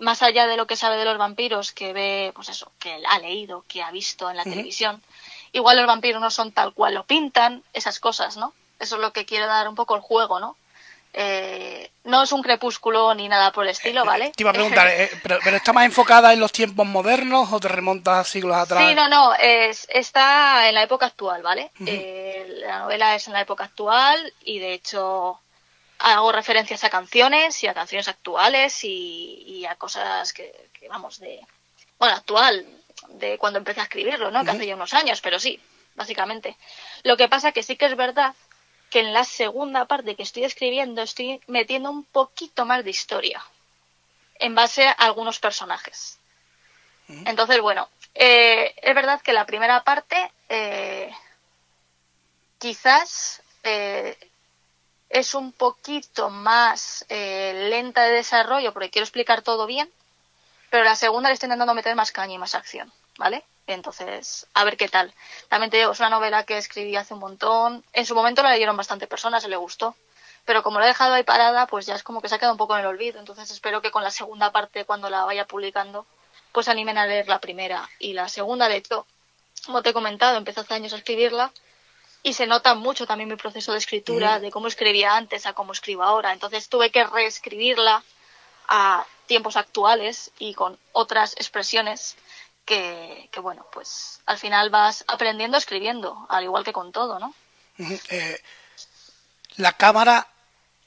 [0.00, 3.18] más allá de lo que sabe de los vampiros, que ve, pues eso, que ha
[3.18, 5.02] leído, que ha visto en la televisión,
[5.52, 8.54] igual los vampiros no son tal cual lo pintan, esas cosas, ¿no?
[8.78, 10.56] Eso es lo que quiere dar un poco el juego, ¿no?
[11.16, 14.32] Eh, no es un crepúsculo ni nada por el estilo, eh, ¿vale?
[14.34, 17.68] Te iba a preguntar, eh, pero, ¿está más enfocada en los tiempos modernos o te
[17.68, 18.88] remontas a siglos atrás?
[18.88, 21.70] Sí, no, no, es, está en la época actual, ¿vale?
[21.78, 25.38] la novela es en la época actual y de hecho
[25.98, 31.40] hago referencias a canciones y a canciones actuales y, a cosas que, vamos, de,
[31.98, 32.66] bueno, actual,
[33.10, 34.44] de cuando empecé a escribirlo, ¿no?
[34.44, 35.60] Que hace ya unos años, pero sí,
[35.94, 36.56] básicamente.
[37.04, 38.34] Lo que pasa que sí que es verdad
[38.90, 43.44] que en la segunda parte que estoy escribiendo estoy metiendo un poquito más de historia
[44.38, 46.18] en base a algunos personajes.
[47.08, 51.12] Entonces, bueno, eh, es verdad que la primera parte eh,
[52.58, 54.16] quizás eh,
[55.10, 59.90] es un poquito más lenta de desarrollo porque quiero explicar todo bien,
[60.70, 63.44] pero la segunda le estoy intentando meter más caña y más acción, ¿vale?
[63.66, 65.12] Entonces, a ver qué tal.
[65.48, 67.84] También te digo, es una novela que escribí hace un montón.
[67.92, 69.94] En su momento la leyeron bastante personas, se le gustó.
[70.44, 72.52] Pero como la he dejado ahí parada, pues ya es como que se ha quedado
[72.52, 73.18] un poco en el olvido.
[73.18, 76.06] Entonces espero que con la segunda parte, cuando la vaya publicando,
[76.52, 77.88] pues animen a leer la primera.
[77.98, 79.06] Y la segunda, de hecho,
[79.64, 81.50] como te he comentado, empecé hace años a escribirla
[82.22, 85.72] y se nota mucho también mi proceso de escritura, de cómo escribía antes a cómo
[85.72, 86.32] escribo ahora.
[86.32, 88.02] Entonces tuve que reescribirla
[88.68, 92.16] a tiempos actuales y con otras expresiones
[92.64, 97.34] que, bueno, pues al final vas aprendiendo escribiendo, al igual que con todo, ¿no?
[97.78, 98.40] Eh,
[99.56, 100.26] la cámara,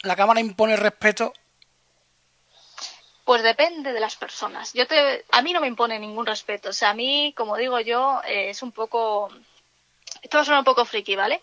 [0.02, 1.34] la cámara impone respeto.
[3.26, 4.74] Pues depende de las personas.
[4.74, 6.70] Yo te, a mí no me impone ningún respeto.
[6.70, 9.30] O sea, a mí, como digo yo, eh, es un poco,
[10.22, 11.42] esto suena un poco friki, ¿vale?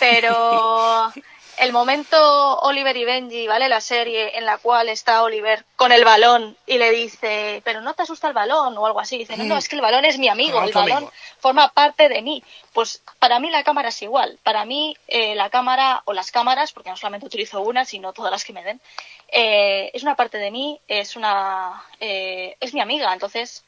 [0.00, 1.12] Pero
[1.60, 3.68] el momento Oliver y Benji, ¿vale?
[3.68, 7.94] La serie en la cual está Oliver con el balón y le dice, pero no
[7.94, 9.18] te asusta el balón o algo así.
[9.18, 9.58] Dice, no, no, mm.
[9.58, 12.42] es que el balón es mi amigo, el balón forma parte de mí.
[12.72, 14.38] Pues para mí la cámara es igual.
[14.42, 18.30] Para mí eh, la cámara o las cámaras, porque no solamente utilizo una, sino todas
[18.30, 18.80] las que me den,
[19.28, 23.12] eh, es una parte de mí, es una, eh, es mi amiga.
[23.12, 23.64] Entonces,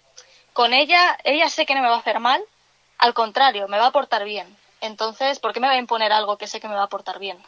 [0.53, 2.42] con ella, ella sé que no me va a hacer mal,
[2.98, 4.57] al contrario, me va a portar bien.
[4.81, 7.18] Entonces, ¿por qué me va a imponer algo que sé que me va a portar
[7.18, 7.38] bien?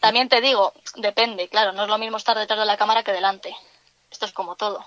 [0.00, 3.12] También te digo, depende, claro, no es lo mismo estar detrás de la cámara que
[3.12, 3.54] delante.
[4.10, 4.84] Esto es como todo.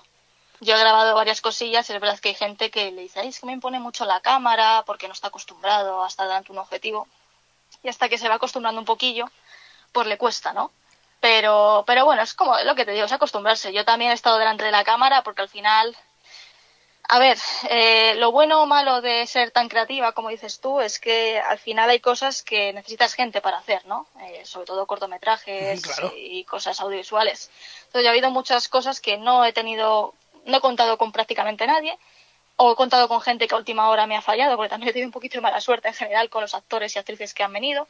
[0.60, 3.28] Yo he grabado varias cosillas y es verdad que hay gente que le dice, Ay,
[3.28, 6.52] es que me impone mucho la cámara porque no está acostumbrado a estar delante de
[6.52, 7.08] un objetivo.
[7.82, 9.30] Y hasta que se va acostumbrando un poquillo,
[9.92, 10.72] pues le cuesta, ¿no?
[11.20, 13.72] Pero, pero bueno, es como lo que te digo, es acostumbrarse.
[13.72, 15.96] Yo también he estado delante de la cámara porque al final,
[17.06, 17.36] a ver,
[17.68, 21.58] eh, lo bueno o malo de ser tan creativa como dices tú es que al
[21.58, 24.06] final hay cosas que necesitas gente para hacer, ¿no?
[24.22, 25.82] Eh, sobre todo cortometrajes
[26.16, 27.50] y cosas audiovisuales.
[27.86, 30.14] Entonces ya ha habido muchas cosas que no he tenido,
[30.46, 31.98] no he contado con prácticamente nadie
[32.56, 34.92] o he contado con gente que a última hora me ha fallado, porque también he
[34.92, 37.52] tenido un poquito de mala suerte en general con los actores y actrices que han
[37.52, 37.86] venido.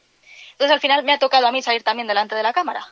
[0.51, 2.85] Entonces al final me ha tocado a mí salir también delante de la cámara.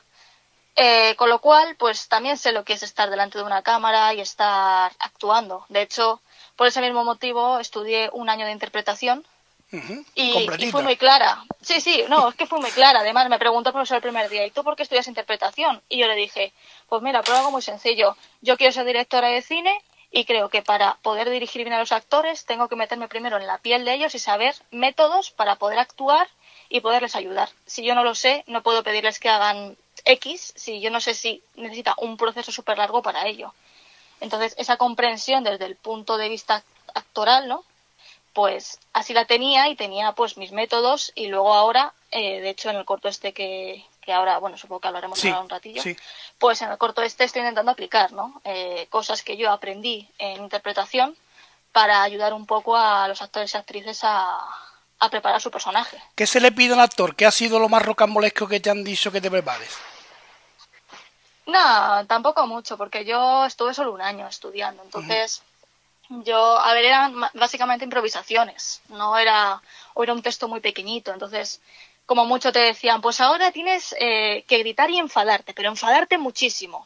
[0.76, 4.14] Eh, con lo cual, pues también sé lo que es estar delante de una cámara
[4.14, 5.66] y estar actuando.
[5.70, 6.22] De hecho,
[6.56, 9.24] por ese mismo motivo estudié un año de interpretación
[10.16, 11.44] y, fui muy clara.
[11.62, 13.00] Sí, sí, no, es que fui muy clara.
[13.00, 15.82] Además, me preguntó el profesor el primer día, ¿y tú por qué estudias interpretación?
[15.90, 16.54] Y yo le dije,
[16.88, 18.16] pues mira, por algo muy sencillo.
[18.42, 19.80] Yo quiero ser directora de cine
[20.12, 23.48] y creo que para poder dirigir bien a los actores tengo que meterme primero en
[23.48, 26.28] la piel de ellos y saber métodos para poder actuar
[26.70, 27.50] y poderles ayudar.
[27.66, 31.14] Si yo no lo sé, no puedo pedirles que hagan X si yo no sé
[31.14, 33.54] si necesita un proceso súper largo para ello.
[34.20, 36.64] Entonces, esa comprensión desde el punto de vista
[36.94, 37.64] actoral, ¿no?
[38.32, 42.70] Pues así la tenía y tenía pues mis métodos y luego ahora, eh, de hecho
[42.70, 45.84] en el corto este que, ahora, bueno, supongo que hablaremos ahora un ratillo,
[46.40, 48.42] pues en el corto este estoy intentando aplicar, ¿no?
[48.44, 51.16] Eh, cosas que yo aprendí en interpretación
[51.72, 54.40] para ayudar un poco a los actores y actrices a,
[55.00, 56.02] a preparar su personaje.
[56.16, 57.16] ¿Qué se le pide a un actor?
[57.16, 59.78] ¿Qué ha sido lo más rocambolesco que te han dicho que te prepares?
[61.46, 65.44] No, tampoco mucho, porque yo estuve solo un año estudiando, entonces
[66.10, 69.62] yo, a ver, eran básicamente improvisaciones, no era,
[69.94, 71.62] o era un texto muy pequeñito, entonces
[72.06, 76.86] como mucho te decían, pues ahora tienes eh, que gritar y enfadarte, pero enfadarte muchísimo.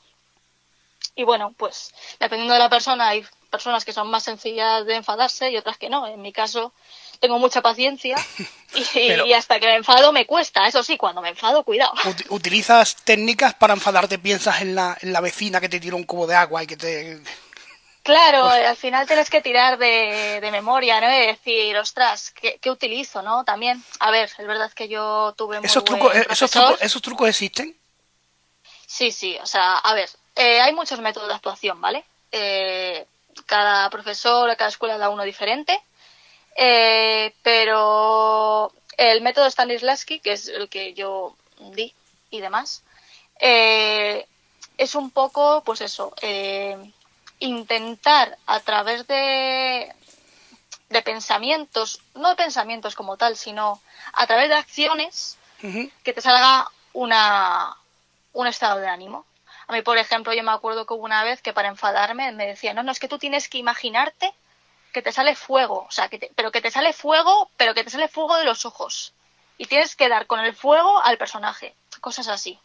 [1.15, 5.51] Y bueno, pues dependiendo de la persona, hay personas que son más sencillas de enfadarse
[5.51, 6.05] y otras que no.
[6.05, 6.73] En mi caso,
[7.19, 8.15] tengo mucha paciencia
[8.93, 10.67] y, hasta que me enfado me cuesta.
[10.67, 11.93] Eso sí, cuando me enfado, cuidado.
[12.29, 14.19] ¿Utilizas técnicas para enfadarte?
[14.19, 16.77] ¿Piensas en la, en la vecina que te tira un cubo de agua y que
[16.77, 17.21] te...
[18.07, 21.13] Claro, pues al final tienes que tirar de, memoria, ¿no?
[21.13, 23.43] Y decir, ostras, ¿qué, utilizo, no?
[23.43, 27.27] También, a ver, es verdad que yo tuve ¿Esos, trucos, eh, ¿esos, trucos, ¿Esos trucos
[27.27, 27.77] existen?
[28.85, 32.05] Sí, sí, o sea, a ver, eh, hay muchos métodos de actuación, ¿vale?
[32.31, 33.05] Eh,
[33.45, 35.77] cada profesor, cada escuela da uno diferente.
[36.59, 41.93] Eh, pero el método Stanislavski, que es el que yo di
[42.31, 42.83] y demás,
[43.39, 44.25] eh,
[44.77, 46.75] es un poco, pues eso, eh,
[47.39, 49.93] intentar a través de,
[50.89, 53.79] de pensamientos, no de pensamientos como tal, sino
[54.13, 55.37] a través de acciones,
[56.03, 57.75] que te salga una,
[58.33, 59.25] un estado de ánimo.
[59.67, 62.45] A mí, por ejemplo, yo me acuerdo que hubo una vez que para enfadarme me
[62.45, 64.33] decía, no, no, es que tú tienes que imaginarte
[64.97, 67.91] que te sale fuego, o sea, que pero que te sale fuego, pero que te
[67.91, 69.13] sale fuego de los ojos.
[69.59, 72.59] Y tienes que dar con el fuego al personaje, cosas así.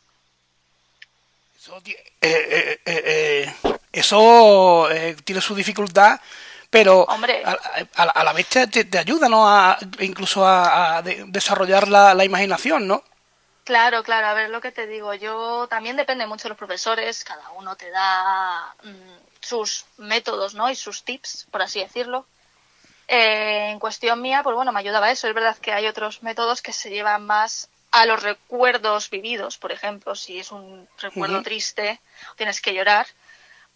[1.58, 1.76] Eso,
[2.22, 3.54] eh, eh,
[3.92, 6.18] eh, tiene su dificultad,
[6.70, 9.46] pero A, la vez te, ayuda, ¿no?
[9.46, 13.04] A, incluso a, desarrollar la, imaginación, ¿no?
[13.64, 15.12] Claro, claro, a ver lo que te digo.
[15.12, 20.70] Yo también depende mucho de los profesores, cada uno te da mm, sus métodos, ¿no?
[20.70, 22.26] Y sus tips, por así decirlo.
[23.08, 25.28] Eh, en cuestión mía, pues bueno, me ayudaba eso.
[25.28, 29.70] Es verdad que hay otros métodos que se llevan más a los recuerdos vividos, por
[29.70, 32.00] ejemplo, si es un recuerdo triste,
[32.36, 33.06] tienes que llorar,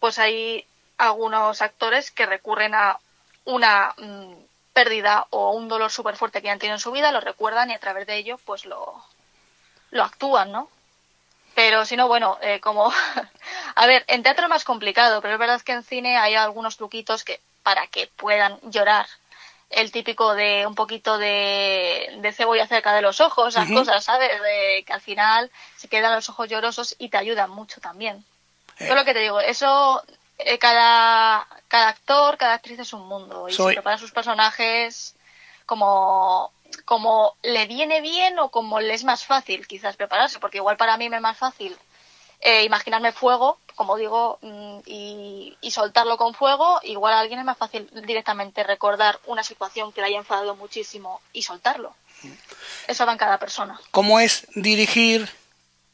[0.01, 2.99] pues hay algunos actores que recurren a
[3.45, 4.33] una mm,
[4.73, 7.75] pérdida o un dolor súper fuerte que han tenido en su vida, lo recuerdan y
[7.75, 9.05] a través de ello pues lo,
[9.91, 10.71] lo actúan, ¿no?
[11.57, 12.93] Pero si no, bueno, eh, como...
[13.75, 16.77] a ver, en teatro es más complicado, pero es verdad que en cine hay algunos
[16.77, 19.07] truquitos que para que puedan llorar.
[19.71, 24.31] El típico de un poquito de, de cebolla cerca de los ojos, esas cosas, ¿sabes?
[24.43, 28.23] De que al final se quedan los ojos llorosos y te ayudan mucho también.
[28.79, 28.95] Eh.
[28.95, 30.05] lo que te digo, eso
[30.37, 35.17] eh, cada, cada actor, cada actriz es un mundo y se prepara sus personajes
[35.65, 36.53] como
[36.85, 40.97] como le viene bien o como le es más fácil quizás prepararse, porque igual para
[40.97, 41.77] mí me es más fácil
[42.41, 47.59] eh, imaginarme fuego, como digo, mm, y, soltarlo con fuego, igual a alguien es más
[47.59, 51.95] fácil directamente recordar una situación que le haya enfadado muchísimo y soltarlo.
[52.87, 53.79] Eso va en cada persona.
[53.91, 55.29] ¿Cómo es dirigir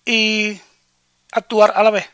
[0.05, 0.61] y
[1.33, 2.09] actuar a la vez?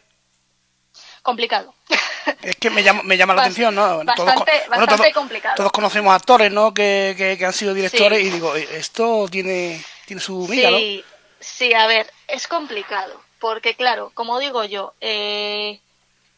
[1.22, 1.74] Complicado.
[2.42, 4.04] Es que me llama, me llama la atención, ¿no?
[4.04, 5.56] Bastante, bastante complicado.
[5.56, 6.72] Todos conocemos actores, ¿no?
[6.74, 11.04] Que, que, han sido directores y digo, esto tiene, tiene su miga, sí,
[11.40, 13.20] Sí, a ver, es complicado.
[13.38, 15.80] Porque, claro, como digo yo, eh,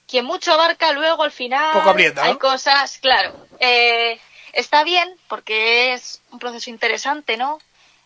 [0.06, 3.34] quien mucho abarca, luego al final Poco aprieta, hay cosas, claro.
[3.58, 4.18] Eh,
[4.52, 7.58] está bien porque es un proceso interesante, ¿no?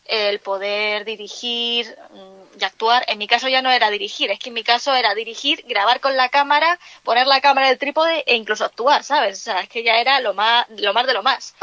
[0.05, 3.05] El poder dirigir, mm, y actuar.
[3.09, 6.01] En mi caso ya no era dirigir, es que en mi caso era dirigir, grabar
[6.01, 9.41] con la cámara, poner la cámara en el trípode e incluso actuar, ¿sabes?
[9.41, 11.55] O sea, es que ya era lo más, lo más de lo más.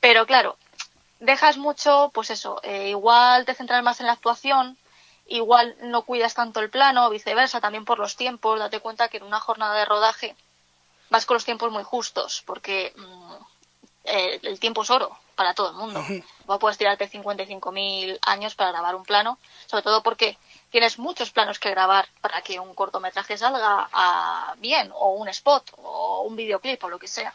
[0.00, 0.56] Pero claro,
[1.20, 4.78] dejas mucho, pues eso, eh, igual te centras más en la actuación,
[5.26, 9.24] igual no cuidas tanto el plano, viceversa, también por los tiempos, date cuenta que en
[9.24, 10.36] una jornada de rodaje
[11.10, 13.34] vas con los tiempos muy justos, porque mm,
[14.04, 16.04] eh, el tiempo es oro para todo el mundo.
[16.48, 20.36] No puedes tirarte 55.000 años para grabar un plano, sobre todo porque
[20.70, 25.72] tienes muchos planos que grabar para que un cortometraje salga a bien, o un spot,
[25.76, 27.32] o un videoclip, o lo que sea.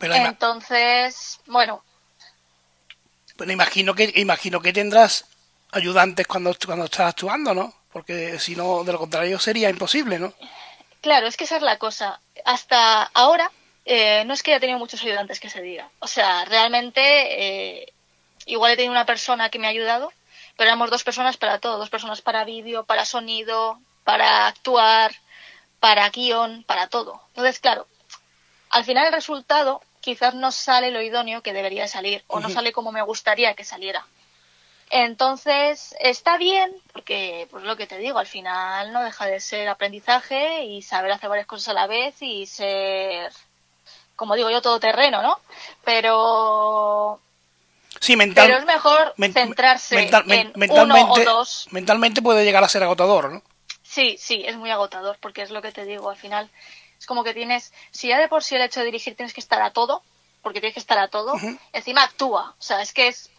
[0.00, 1.82] Entonces, bueno.
[3.36, 5.24] Pero imagino que, imagino que tendrás
[5.72, 7.72] ayudantes cuando, cuando estás actuando, ¿no?
[7.92, 10.34] Porque si no, de lo contrario sería imposible, ¿no?
[11.00, 12.20] Claro, es que esa es la cosa.
[12.44, 13.50] Hasta ahora
[13.86, 15.88] eh, no es que haya tenido muchos ayudantes que se diga.
[16.00, 17.92] O sea, realmente eh,
[18.44, 20.12] igual he tenido una persona que me ha ayudado,
[20.56, 25.14] pero éramos dos personas para todo, dos personas para vídeo, para sonido, para actuar,
[25.78, 27.22] para guion, para todo.
[27.28, 27.86] Entonces, claro,
[28.70, 32.72] al final el resultado quizás no sale lo idóneo que debería salir o no sale
[32.72, 34.04] como me gustaría que saliera.
[34.90, 39.68] Entonces, está bien, porque, pues lo que te digo, al final no deja de ser
[39.68, 43.32] aprendizaje y saber hacer varias cosas a la vez y ser
[44.16, 45.38] como digo yo, todo terreno, ¿no?
[45.84, 47.20] Pero...
[48.00, 51.66] Sí, mental, pero es mejor centrarse en uno o dos.
[51.70, 53.42] Mentalmente puede llegar a ser agotador, ¿no?
[53.82, 56.50] Sí, sí, es muy agotador, porque es lo que te digo, al final
[56.98, 59.40] es como que tienes, si ya de por sí el hecho de dirigir tienes que
[59.40, 60.02] estar a todo,
[60.42, 61.34] porque tienes que estar a todo,
[61.72, 63.30] encima actúa, o sea, es que es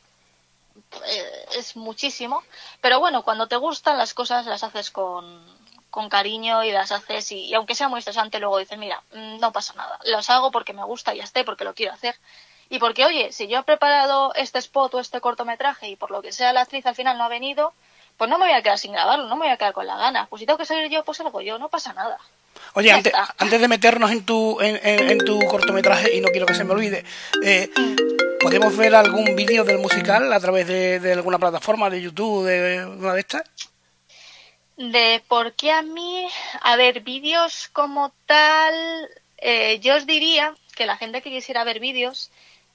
[1.05, 2.43] eh, es muchísimo,
[2.82, 5.45] pero bueno, cuando te gustan las cosas las haces con,
[5.90, 9.52] con cariño y las haces y, aunque sea muy estresante luego dices, mira, mm, no
[9.52, 12.16] pasa nada, los hago porque me gusta y ya esté, porque lo quiero hacer.
[12.70, 16.22] Y porque, oye, si yo he preparado este spot o este cortometraje y por lo
[16.22, 17.74] que sea la actriz al final no ha venido,
[18.18, 19.96] pues no me voy a quedar sin grabarlo, no me voy a quedar con la
[19.96, 20.28] gana.
[20.30, 22.18] Pues si tengo que salir yo, pues salgo yo, no pasa nada.
[22.74, 26.64] Oye, antes, antes, de meternos en tu, en, tu cortometraje, y no quiero que se
[26.64, 27.06] me olvide,
[27.44, 27.70] eh,
[28.40, 32.86] ¿podemos ver algún vídeo del musical a través de, de, alguna plataforma, de YouTube, de
[32.86, 33.44] una de estas?
[34.78, 36.28] De por qué a mí,
[36.61, 41.80] a ver, vídeos como tal, eh, yo os diría que la gente que quisiera ver
[41.80, 42.30] vídeos,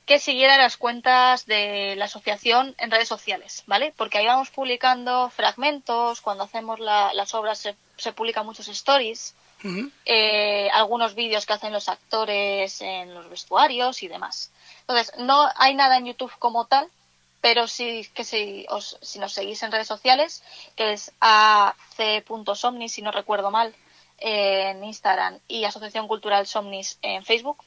[0.04, 3.94] que siguiera las cuentas de la asociación en redes sociales, ¿vale?
[3.96, 9.36] Porque ahí vamos publicando fragmentos, cuando hacemos las obras se, se publican muchos stories,
[10.04, 14.50] eh, algunos vídeos que hacen los actores en los vestuarios y demás.
[14.80, 16.88] Entonces, no hay nada en YouTube como tal,
[17.42, 20.42] pero sí que si, os, si nos seguís en redes sociales,
[20.76, 23.74] que es ac.somnis, si no recuerdo mal,
[24.18, 27.58] en Instagram y Asociación Cultural Somnis en Facebook.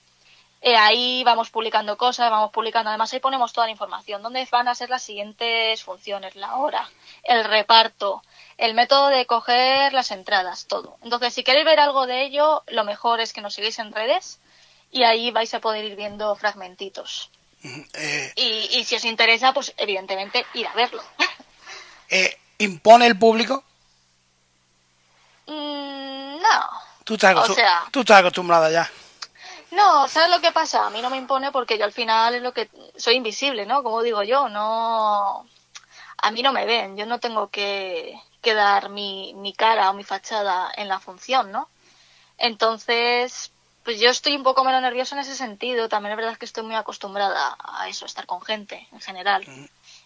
[0.62, 4.70] Eh, ahí vamos publicando cosas, vamos publicando, además ahí ponemos toda la información, dónde van
[4.70, 6.90] a ser las siguientes funciones, la hora,
[7.24, 8.24] el reparto,
[8.58, 10.98] el método de coger las entradas, todo.
[11.04, 14.40] Entonces, si queréis ver algo de ello, lo mejor es que nos sigáis en redes
[14.90, 17.30] y ahí vais a poder ir viendo fragmentitos.
[17.64, 21.04] Eh, y, si os interesa, pues evidentemente ir a verlo.
[22.08, 23.64] Eh, ¿Impone el público?
[25.48, 26.70] Mm, no.
[27.04, 27.36] Tú estás,
[27.90, 28.92] tú estás acostumbrada ya.
[29.72, 30.86] No, ¿sabes lo que pasa?
[30.86, 33.82] A mí no me impone porque yo al final es lo que soy invisible, ¿no?
[33.82, 35.48] Como digo yo, no
[36.18, 39.94] a mí no me ven, yo no tengo que, que dar mi, mi cara o
[39.94, 41.70] mi fachada en la función, ¿no?
[42.38, 43.52] Entonces,
[43.86, 45.88] pues yo estoy un poco menos nerviosa en ese sentido.
[45.88, 49.46] También es verdad que estoy muy acostumbrada a eso, a estar con gente en general.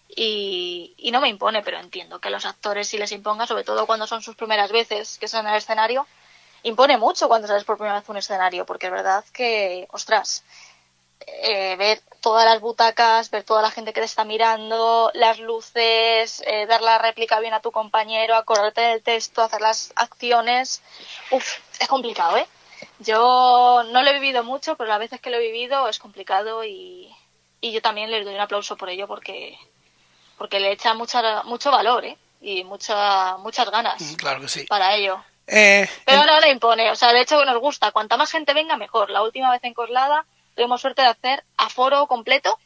[0.06, 3.86] Y, y, no me impone, pero entiendo que los actores sí les imponga, sobre todo
[3.86, 6.06] cuando son sus primeras veces que son en el escenario.
[6.62, 10.44] Impone mucho cuando sales por primera vez a un escenario, porque es verdad que, ostras,
[11.26, 16.42] eh, ver todas las butacas, ver toda la gente que te está mirando, las luces,
[16.46, 20.82] eh, dar la réplica bien a tu compañero, acordarte del texto, hacer las acciones.
[21.30, 22.46] Uf, es complicado, ¿eh?
[23.00, 26.64] Yo no lo he vivido mucho, pero las veces que lo he vivido es complicado
[26.64, 27.10] y,
[27.60, 29.58] y yo también le doy un aplauso por ello porque,
[30.36, 32.18] porque le echa mucha, mucho valor ¿eh?
[32.42, 34.66] y mucha, muchas ganas mm, claro que sí.
[34.66, 35.22] para ello.
[35.46, 37.90] Eh, pero no le impone, o sea, de hecho nos gusta.
[37.90, 39.10] Cuanta más gente venga, mejor.
[39.10, 42.58] La última vez en Coslada tuvimos suerte de hacer aforo completo.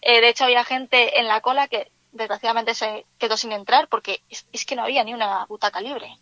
[0.00, 4.22] Eh, de hecho, había gente en la cola que desgraciadamente se quedó sin entrar porque
[4.52, 6.16] es que no había ni una butaca libre.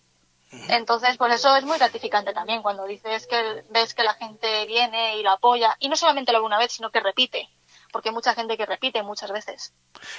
[0.52, 5.16] Entonces, por eso es muy gratificante también cuando dices que ves que la gente viene
[5.16, 7.48] y lo apoya, y no solamente lo ve una vez, sino que repite,
[7.92, 9.72] porque hay mucha gente que repite muchas veces.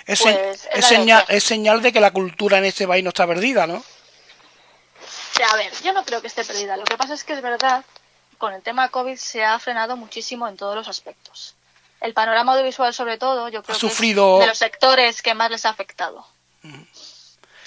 [0.06, 3.68] Es, pues, señal, es señal de que la cultura en este país no está perdida,
[3.68, 3.84] ¿no?
[5.52, 6.78] A ver, yo no creo que esté perdida.
[6.78, 7.84] Lo que pasa es que es verdad,
[8.38, 11.56] con el tema COVID se ha frenado muchísimo en todos los aspectos.
[12.00, 15.66] El panorama audiovisual, sobre todo, yo creo que es de los sectores que más les
[15.66, 16.26] ha afectado.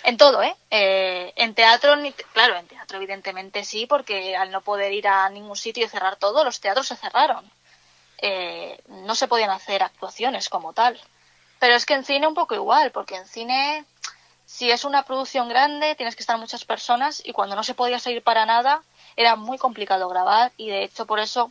[0.05, 0.55] En todo, ¿eh?
[0.70, 1.32] ¿eh?
[1.34, 1.94] En teatro,
[2.34, 6.16] claro, en teatro evidentemente sí, porque al no poder ir a ningún sitio y cerrar
[6.16, 7.50] todo, los teatros se cerraron.
[8.18, 11.00] Eh, no se podían hacer actuaciones como tal.
[11.59, 13.86] Pero es que en cine un poco igual, porque en cine,
[14.44, 17.98] si es una producción grande, tienes que estar muchas personas y cuando no se podía
[17.98, 18.82] salir para nada,
[19.16, 21.50] era muy complicado grabar y de hecho por eso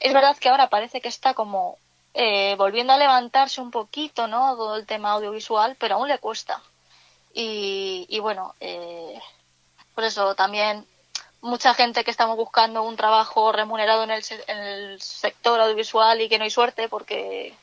[0.00, 1.78] es verdad que ahora parece que está como
[2.12, 4.56] eh, volviendo a levantarse un poquito, ¿no?
[4.56, 6.60] Todo el tema audiovisual, pero aún le cuesta.
[7.36, 9.20] Y, bueno, eh,
[9.94, 10.86] por eso también
[11.40, 16.28] mucha gente que estamos buscando un trabajo remunerado en el, en el sector audiovisual y
[16.28, 17.54] que no hay suerte porque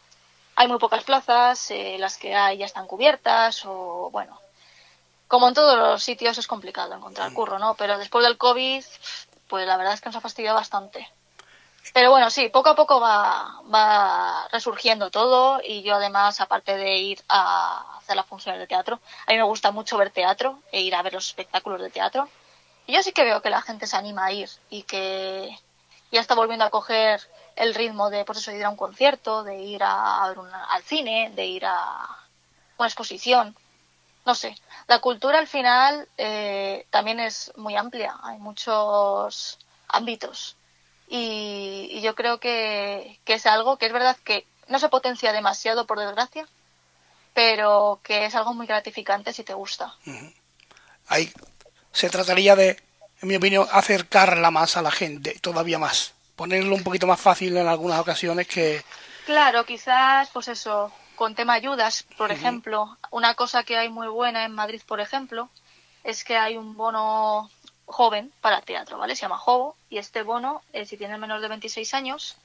[0.55, 4.39] hay muy pocas plazas, eh, las que hay ya están cubiertas o bueno,
[5.27, 7.75] como en todos los sitios es complicado encontrar curro, ¿no?
[7.75, 8.83] Pero después del COVID,
[9.47, 11.09] pues la verdad es que nos ha fastidiado bastante.
[11.93, 16.97] Pero bueno, sí, poco a poco va, va resurgiendo todo y yo además, aparte de
[16.97, 20.81] ir a hacer las funciones de teatro, a mí me gusta mucho ver teatro e
[20.81, 22.29] ir a ver los espectáculos de teatro.
[22.87, 25.57] Y yo sí que veo que la gente se anima a ir y que
[26.11, 27.21] ya está volviendo a coger
[27.55, 31.31] el ritmo de, pues eso, de ir a un concierto, de ir a, al cine,
[31.35, 32.07] de ir a
[32.77, 33.55] una exposición.
[34.25, 34.55] No sé,
[34.87, 39.57] la cultura al final eh, también es muy amplia, hay muchos
[39.87, 40.55] ámbitos
[41.13, 45.99] y, yo creo que, es algo que es verdad que no se potencia demasiado, por
[45.99, 46.47] desgracia,
[47.33, 49.93] pero que es algo muy gratificante si te gusta.
[51.07, 51.29] Ahí
[51.91, 52.81] se trataría de,
[53.21, 56.13] en mi opinión, acercarla más a la gente, todavía más.
[56.37, 58.81] Ponerlo un poquito más fácil en algunas ocasiones que...
[59.25, 62.97] Claro, quizás, pues eso, con tema ayudas, por ejemplo.
[63.09, 65.49] Una cosa que hay muy buena en Madrid, por ejemplo,
[66.05, 67.51] es que hay un bono
[67.91, 69.15] joven para teatro, ¿vale?
[69.15, 72.37] Se llama Jovo y este bono, eh, si tienes menos de 26 años,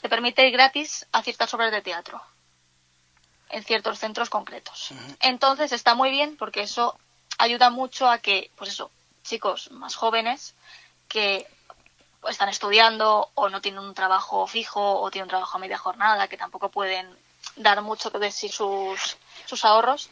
[0.00, 2.20] te permite ir gratis a ciertas obras de teatro
[3.50, 4.90] en ciertos centros concretos.
[5.20, 6.98] Entonces está muy bien porque eso
[7.38, 8.90] ayuda mucho a que, pues eso,
[9.22, 10.54] chicos más jóvenes
[11.08, 11.46] que
[12.28, 16.26] están estudiando o no tienen un trabajo fijo o tienen un trabajo a media jornada
[16.28, 17.06] que tampoco pueden
[17.56, 20.10] dar mucho que decir sus, sus ahorros,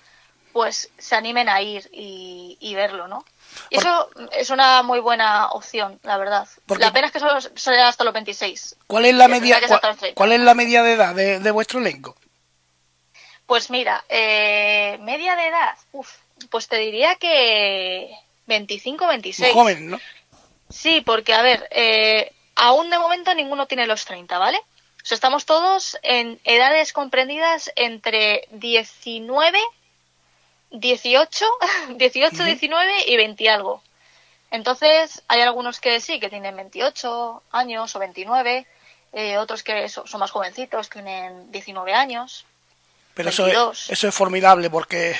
[0.53, 3.24] pues se animen a ir y verlo, ¿no?
[3.70, 6.48] Y eso es una muy buena opción, la verdad.
[6.78, 8.76] La pena es que solo será hasta los 26.
[8.86, 9.61] ¿Cuál es la media,
[10.14, 12.16] cuál, es la media de edad de, vuestro elenco?
[13.46, 15.76] Pues mira, eh, media de edad,
[16.50, 18.11] pues te diría que
[18.46, 19.55] 25, 26.
[19.55, 20.00] Muy joven, ¿no?
[20.70, 24.59] Sí, porque a ver, eh, aún de momento ninguno tiene los 30, ¿vale?
[24.59, 29.59] O sea, estamos todos en edades comprendidas entre 19
[30.72, 31.46] 18,
[31.96, 33.82] 18, 19 y 20 algo.
[34.50, 38.66] Entonces, hay algunos que sí, que tienen 28 años o 29,
[39.14, 42.44] eh, otros que son, más jovencitos, tienen 19 años.
[43.14, 45.16] Pero eso es, eso es formidable porque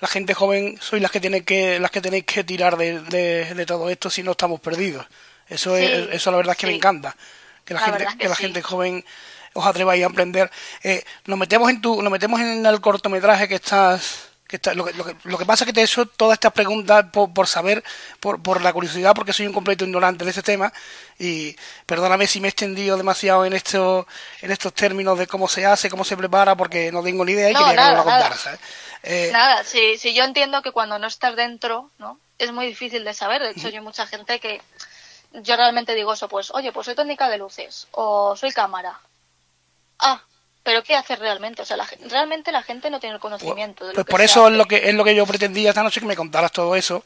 [0.00, 3.66] la gente joven sois las que tienen que las que tenéis que tirar de, de,
[3.66, 5.06] todo esto si no estamos perdidos.
[5.48, 7.16] Eso es eso la verdad es que me encanta
[7.64, 9.04] que la gente que, la gente joven
[9.54, 10.50] os atreváis a aprender.
[10.82, 14.31] Eh, nos metemos en tu nos metemos en el cortometraje que estás
[14.74, 17.82] lo, que, lo, que, pasa es que te he hecho todas estas preguntas por, saber,
[18.20, 20.72] por, por, la curiosidad, porque soy un completo ignorante de este tema.
[21.18, 24.06] Y perdóname si me he extendido demasiado en, esto,
[24.40, 27.50] en estos términos de cómo se hace, cómo se prepara, porque no tengo ni idea
[27.50, 28.40] y quería que me lo contaras.
[28.40, 28.60] ¿sabes?
[29.02, 32.18] Eh, nada, sí, sí, yo entiendo que cuando no estás dentro, ¿no?
[32.38, 33.42] Es muy difícil de saber.
[33.42, 34.62] De hecho, hay mucha gente que.
[35.34, 39.00] Yo realmente digo eso, pues, oye, pues soy técnica de luces, o soy cámara.
[39.98, 40.22] Ah,
[40.62, 41.62] pero ¿qué hace realmente?
[41.62, 41.76] O sea,
[42.08, 43.84] realmente la gente no tiene el conocimiento.
[43.84, 46.00] de lo pues por eso es lo que es lo que yo pretendía esta noche
[46.00, 47.04] que me contaras todo eso.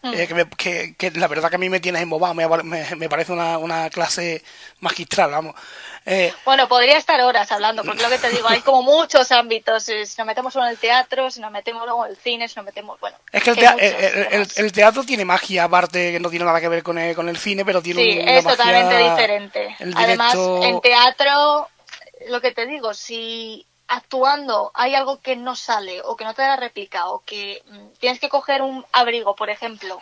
[0.00, 0.14] Mm.
[0.14, 3.58] Eh, que, que, la verdad que a mí me tienes embobado, me, me, parece una,
[3.58, 4.44] una, clase
[4.78, 5.56] magistral, vamos.
[6.06, 9.82] Eh, bueno, podría estar horas hablando, porque lo que te digo, hay como muchos ámbitos.
[9.82, 12.64] Si nos metemos en el teatro, si nos metemos luego en el cine, si nos
[12.64, 13.00] metemos.
[13.00, 13.16] Bueno.
[13.32, 13.50] Es que
[14.56, 17.36] el, teatro tiene magia, aparte que no tiene nada que ver con el, con el
[17.36, 19.76] cine, pero tiene sí, es totalmente diferente.
[19.96, 21.68] Además, en teatro
[22.26, 26.42] lo que te digo, si actuando hay algo que no sale o que no te
[26.42, 29.98] da réplica o que mm, tienes que coger un abrigo, por ejemplo,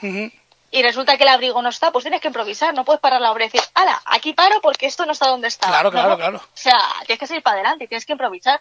[0.71, 3.31] y resulta que el abrigo no está, pues tienes que improvisar, no puedes parar la
[3.31, 4.03] obra y decir, ¡hala!
[4.05, 5.69] Aquí paro porque esto no está donde está.
[5.69, 6.39] Claro, claro, claro.
[6.39, 8.61] O sea, tienes que seguir para adelante, tienes que improvisar.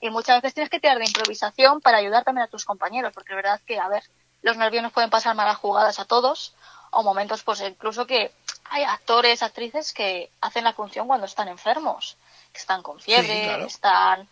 [0.00, 3.32] Y muchas veces tienes que tirar de improvisación para ayudar también a tus compañeros, porque
[3.32, 4.02] es verdad que, a ver,
[4.42, 6.54] los nervios nos pueden pasar malas jugadas a todos,
[6.90, 8.32] o momentos, pues incluso que
[8.64, 12.18] hay actores, actrices que hacen la función cuando están enfermos
[12.56, 14.26] que están con fiebre, están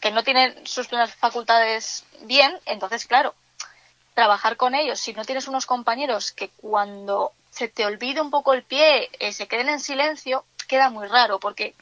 [0.00, 3.34] que no tienen sus plenas facultades bien, entonces claro,
[4.14, 8.54] trabajar con ellos, si no tienes unos compañeros que cuando se te olvide un poco
[8.54, 11.74] el pie eh, se queden en silencio, queda muy raro, porque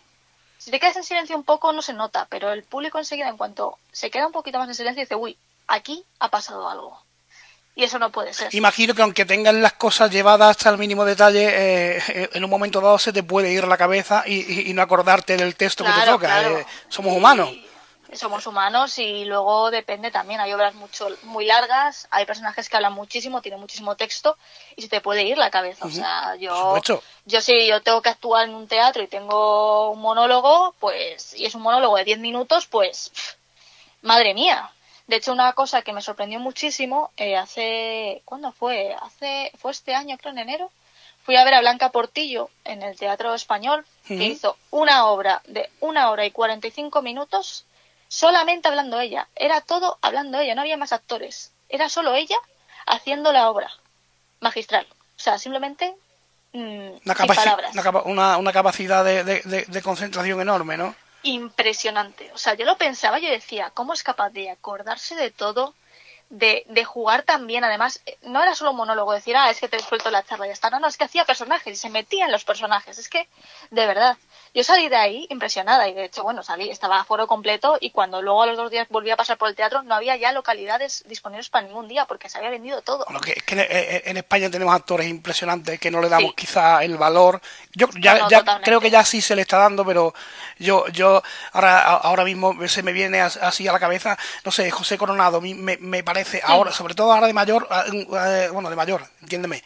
[0.58, 3.36] si te quedas en silencio un poco no se nota, pero el público enseguida en
[3.36, 5.36] cuanto se queda un poquito más en silencio dice, uy,
[5.66, 7.00] aquí ha pasado algo.
[7.74, 8.54] Y eso no puede ser.
[8.54, 12.80] Imagino que aunque tengan las cosas llevadas hasta el mínimo detalle, eh, en un momento
[12.80, 16.50] dado se te puede ir la cabeza y, no acordarte del texto que te toca.
[16.50, 17.50] Eh, somos humanos.
[18.12, 20.40] somos humanos y luego depende también.
[20.40, 24.36] Hay obras mucho, muy largas, hay personajes que hablan muchísimo, tienen muchísimo texto
[24.76, 25.86] y se te puede ir la cabeza.
[25.86, 26.78] O sea, yo,
[27.24, 31.46] yo si yo tengo que actuar en un teatro y tengo un monólogo, pues, y
[31.46, 33.10] es un monólogo de 10 minutos, pues,
[34.02, 34.70] madre mía,
[35.06, 38.94] de hecho, una cosa que me sorprendió muchísimo, eh, hace, ¿cuándo fue?
[39.00, 40.70] Hace, fue este año, creo, en enero.
[41.24, 45.70] Fui a ver a Blanca Portillo en el Teatro Español, que hizo una obra de
[45.80, 47.64] una hora y cuarenta y cinco minutos
[48.08, 49.28] solamente hablando ella.
[49.36, 51.52] Era todo hablando ella, no había más actores.
[51.68, 52.36] Era solo ella
[52.86, 53.70] haciendo la obra
[54.40, 54.86] magistral.
[55.16, 55.94] O sea, simplemente
[56.52, 56.90] mm,
[58.04, 60.94] una, una, capacidad de, de, concentración enorme, ¿no?
[61.22, 62.30] Impresionante.
[62.34, 65.74] O sea, yo lo pensaba, yo decía, ¿cómo es capaz de acordarse de todo?
[66.30, 69.68] De, de jugar también, además, eh, no era solo un monólogo, decir, ah, es que
[69.68, 70.70] te he suelto la charla ya está.
[70.70, 72.98] No, no, es que hacía personajes y se metía en los personajes.
[72.98, 73.28] Es que,
[73.70, 74.16] de verdad,
[74.54, 77.90] yo salí de ahí impresionada y de hecho, bueno, salí, estaba a foro completo y
[77.90, 80.32] cuando luego a los dos días volví a pasar por el teatro no había ya
[80.32, 83.04] localidades disponibles para ningún día porque se había vendido todo.
[83.06, 87.40] Bueno, que, que en, España tenemos actores impresionantes que no le damos quizá el valor.
[87.72, 90.12] Yo ya, ya creo que ya sí se le está dando, pero
[90.58, 91.22] yo yo
[91.52, 95.78] ahora ahora mismo se me viene así a la cabeza, no sé, José Coronado, me,
[95.78, 97.68] me parece, ahora sobre todo ahora de mayor,
[98.52, 99.62] bueno, de mayor, entiéndeme.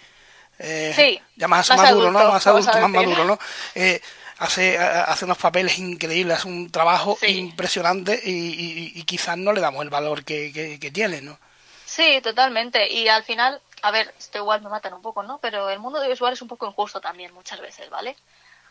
[0.59, 2.33] Eh, sí, ya más, maduro, ¿no?
[2.33, 3.39] Más adulto, más maduro, ¿no?
[3.75, 4.01] Eh,
[4.39, 9.91] hace, hace unos papeles increíbles, hace un trabajo impresionante y, quizás no le damos el
[9.91, 11.39] valor que, que, tiene, ¿no?
[11.85, 12.93] Sí, totalmente.
[12.93, 15.39] Y al final, a ver, esto igual me matan un poco, ¿no?
[15.39, 18.17] Pero el mundo visual es un poco injusto también muchas veces, ¿vale?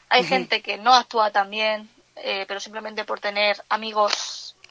[0.09, 4.13] Hay gente que no actúa tan bien, eh, pero simplemente por tener amigos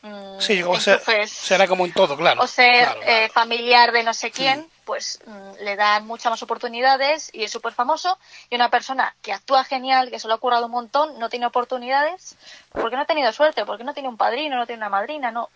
[0.05, 0.79] mm, sí, o
[1.27, 2.43] será como en todo, claro.
[2.43, 7.31] O ser eh, familiar de no sé quién, pues mm, le dan muchas más oportunidades
[7.33, 8.19] y es súper famoso.
[8.51, 11.47] Y una persona que actúa genial, que se lo ha currado un montón, no tiene
[11.47, 12.37] oportunidades
[12.71, 15.51] porque no ha tenido suerte, porque no tiene un padrino, no tiene una madrina, no.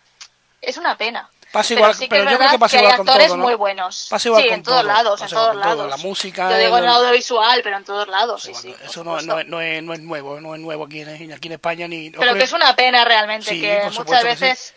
[0.61, 1.30] Es una pena.
[1.53, 4.07] Pasa igual, pero, sí que yo creo que pasa igual hay actores muy buenos.
[4.11, 5.88] Pasa igual sí, en todos lados, en todos lados.
[5.88, 6.51] La música.
[6.51, 8.74] Yo digo en audiovisual, pero en todos lados, sí, sí.
[8.84, 11.53] Eso no, no, no, es, no es nuevo, no es nuevo aquí en, aquí en
[11.53, 12.11] España ni.
[12.11, 14.74] Pero que es una pena realmente que muchas veces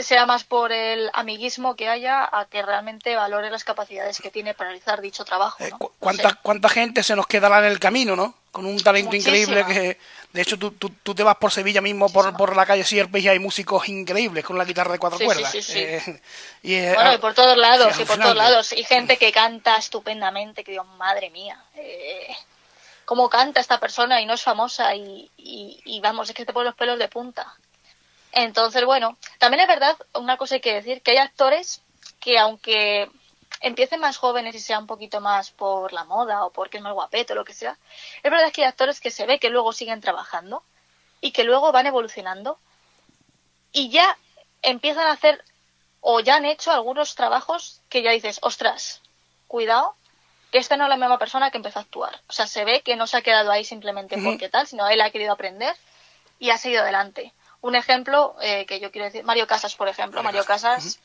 [0.00, 4.54] sea más por el amiguismo que haya a que realmente valore las capacidades que tiene
[4.54, 5.56] para realizar dicho trabajo.
[5.62, 8.34] Eh, ¿cuánta, ¿Cuánta gente se nos quedará en el camino, no?
[8.52, 9.98] Con un talento increíble que,
[10.32, 13.24] de hecho, tú, tú, tú, te vas por Sevilla mismo, por, por la calle Sierpes
[13.24, 15.54] y hay músicos increíbles con la guitarra de cuatro cuerdas.
[15.74, 16.20] Eh,
[16.62, 18.72] y, bueno, y por todos lados, y por todos lados.
[18.72, 22.28] Y gente que canta estupendamente, que digo, madre mía, eh,
[23.06, 26.52] cómo canta esta persona y no es famosa y, y, y vamos, es que te
[26.52, 27.54] pones los pelos de punta.
[28.32, 31.80] Entonces, bueno, también es verdad, una cosa hay que decir, que hay actores
[32.20, 33.08] que aunque
[33.60, 36.92] empiecen más jóvenes y sean un poquito más por la moda o porque es más
[36.92, 37.76] guapeto o lo que sea,
[38.22, 40.62] es verdad que hay actores que se ve que luego siguen trabajando
[41.20, 42.58] y que luego van evolucionando
[43.72, 44.16] y ya
[44.62, 45.44] empiezan a hacer
[46.00, 49.02] o ya han hecho algunos trabajos que ya dices, ostras,
[49.46, 49.94] cuidado,
[50.52, 52.20] que esta no es la misma persona que empezó a actuar.
[52.28, 55.00] O sea, se ve que no se ha quedado ahí simplemente porque tal, sino él
[55.00, 55.74] ha querido aprender
[56.38, 57.34] y ha seguido adelante.
[57.60, 60.22] Un ejemplo eh, que yo quiero decir, Mario Casas, por ejemplo.
[60.22, 61.00] Mario Casas,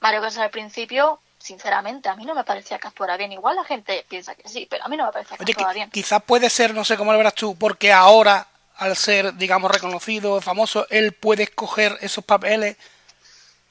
[0.00, 1.18] Mario Casas al principio,
[1.48, 3.32] sinceramente, a mí no me parecía que actuara bien.
[3.32, 5.90] Igual la gente piensa que sí, pero a mí no me parecía que actuara bien.
[5.90, 8.46] Quizás puede ser, no sé cómo lo verás tú, porque ahora,
[8.76, 12.76] al ser, digamos, reconocido, famoso, él puede escoger esos papeles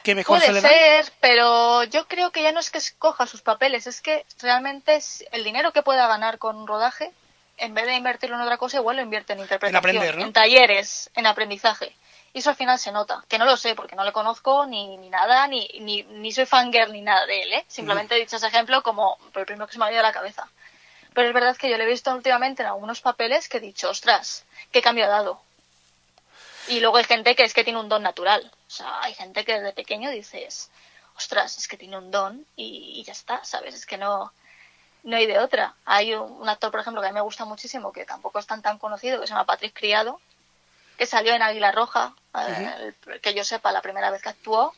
[0.04, 3.28] que mejor puede se le ser, pero yo creo que ya no es que escoja
[3.28, 5.00] sus papeles, es que realmente
[5.32, 7.12] el dinero que pueda ganar con un rodaje,
[7.58, 11.28] en vez de invertirlo en otra cosa, igual lo invierte en interpretación, en talleres, en
[11.28, 11.96] aprendizaje.
[12.34, 14.98] Y eso al final se nota, que no lo sé porque no le conozco ni,
[14.98, 17.66] ni nada, ni, ni, ni soy fangirl ni nada de él, ¿eh?
[17.68, 20.04] Simplemente he dicho ese ejemplo como por el primero que se me ha ido a
[20.04, 20.48] la cabeza.
[21.14, 23.90] Pero es verdad que yo le he visto últimamente en algunos papeles que he dicho,
[23.90, 25.42] ostras, qué cambio ha dado.
[26.68, 28.52] Y luego hay gente que es que tiene un don natural.
[28.68, 30.70] O sea, hay gente que desde pequeño dices,
[31.16, 33.74] ostras, es que tiene un don y, ya está, ¿sabes?
[33.74, 34.32] Es que no,
[35.04, 35.76] no hay de otra.
[35.86, 38.62] Hay un, actor, por ejemplo, que a mí me gusta muchísimo, que tampoco es tan
[38.62, 40.20] tan conocido, que se llama Patrick Criado,
[40.98, 44.74] que salió en Águila Roja, eh, que yo sepa, la primera vez que actuó,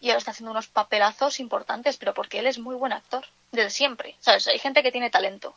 [0.00, 3.70] y ahora está haciendo unos papelazos importantes, pero porque él es muy buen actor, desde
[3.70, 4.16] siempre.
[4.20, 4.46] ¿Sabes?
[4.48, 5.54] Hay gente que tiene talento.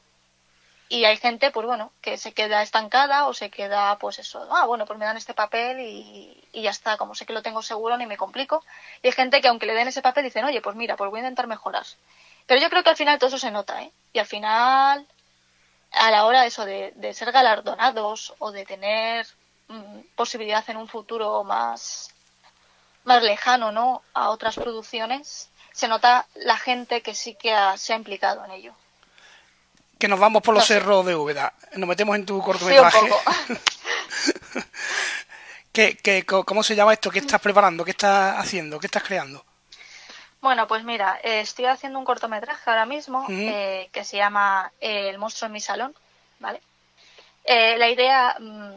[0.90, 4.66] Y hay gente, pues bueno, que se queda estancada o se queda, pues eso, ah,
[4.66, 7.62] bueno, pues me dan este papel y, y ya está, como sé que lo tengo
[7.62, 8.64] seguro, ni me complico.
[9.02, 11.20] Y hay gente que aunque le den ese papel dicen, oye, pues mira, pues voy
[11.20, 11.86] a intentar mejorar.
[12.46, 13.92] Pero yo creo que al final todo eso se nota, ¿eh?
[14.14, 15.06] Y al final,
[15.92, 19.28] a la hora de eso, de, de ser galardonados o de tener
[20.16, 22.10] posibilidad en un futuro más,
[23.04, 24.02] más lejano, ¿no?
[24.14, 28.74] A otras producciones, se nota la gente que sí que se ha implicado en ello.
[30.00, 31.54] Que nos vamos por los cerros de Úbeda.
[31.76, 33.00] Nos metemos en tu cortometraje.
[35.72, 37.12] ¿Qué, cómo se llama esto?
[37.12, 37.86] ¿Qué estás preparando?
[37.86, 38.80] ¿Qué estás haciendo?
[38.80, 39.46] ¿Qué estás creando?
[40.42, 45.10] Bueno, pues mira, eh, estoy haciendo un cortometraje ahora mismo eh, que se llama eh,
[45.10, 45.96] El monstruo en mi salón,
[46.40, 46.62] ¿vale?
[47.46, 48.74] la idea mm,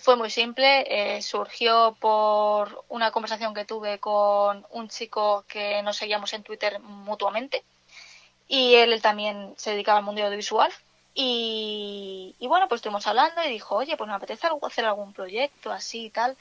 [0.00, 6.32] fue muy simple, surgió por una conversación que tuve con un chico que nos seguíamos
[6.32, 7.64] en Twitter mutuamente
[8.48, 10.70] y él, también se dedicaba al mundo audiovisual
[11.14, 15.70] y, y, bueno, pues estuvimos hablando y dijo, oye, pues me apetece hacer algún proyecto
[15.70, 16.36] así y tal.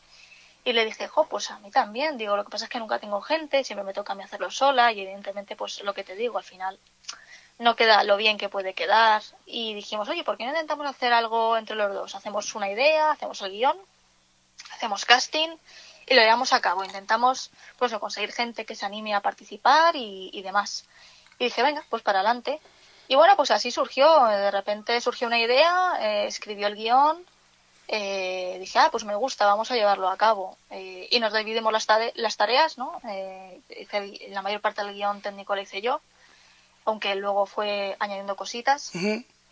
[0.65, 2.17] Y le dije, jo, pues a mí también.
[2.17, 4.49] Digo, lo que pasa es que nunca tengo gente, siempre me toca a mí hacerlo
[4.49, 6.79] sola y evidentemente, pues lo que te digo, al final
[7.59, 9.21] no queda lo bien que puede quedar.
[9.45, 12.15] Y dijimos, oye, ¿por qué no intentamos hacer algo entre los dos?
[12.15, 13.77] Hacemos una idea, hacemos el guion,
[14.73, 15.49] hacemos casting
[16.07, 16.83] y lo llevamos a cabo.
[16.83, 20.85] Intentamos, pues, conseguir gente que se anime a participar y, demás.
[21.39, 22.59] Y dije, venga, pues para adelante.
[23.07, 24.25] Y bueno, pues así surgió.
[24.25, 27.25] De repente surgió una idea, eh, escribió el guion
[27.87, 30.57] eh, dije, ah, pues me gusta, vamos a llevarlo a cabo.
[30.69, 32.99] Eh, y nos dividimos las, las tareas, ¿no?
[33.07, 33.61] Eh,
[34.29, 36.01] la mayor parte del guion técnico la hice yo,
[36.85, 38.91] aunque luego fue añadiendo cositas.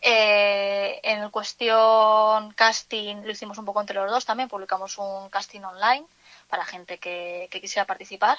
[0.03, 6.05] en cuestión casting lo hicimos un poco entre los dos también, publicamos un casting online
[6.49, 8.37] para gente que, que quisiera participar.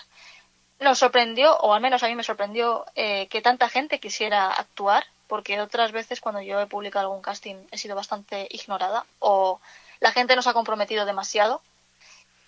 [0.81, 5.61] Nos sorprendió, o al menos a mí me sorprendió, que tanta gente quisiera actuar, porque
[5.63, 9.61] otras veces cuando yo he publicado algún casting he sido bastante ignorada o
[10.01, 11.63] la gente nos ha comprometido demasiado.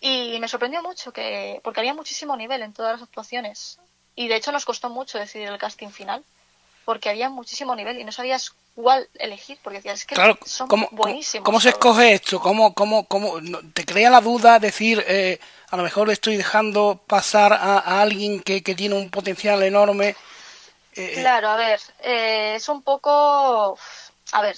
[0.00, 3.78] Y me sorprendió mucho que, porque había muchísimo nivel en todas las actuaciones.
[4.14, 6.22] Y de hecho nos costó mucho decidir el casting final,
[6.84, 10.88] porque había muchísimo nivel y no sabías cuál elegir, porque decías, es que son ¿cómo,
[10.90, 11.44] buenísimos.
[11.44, 12.40] ¿Cómo se escoge esto?
[12.40, 13.40] ¿Cómo, cómo, cómo
[13.72, 15.38] te crea la duda decir, eh,
[15.70, 20.08] a lo mejor estoy dejando pasar a, alguien que, que, tiene un potencial enorme?
[20.94, 23.78] Eh, eh, claro, a ver, es un poco,
[24.32, 24.56] a ver,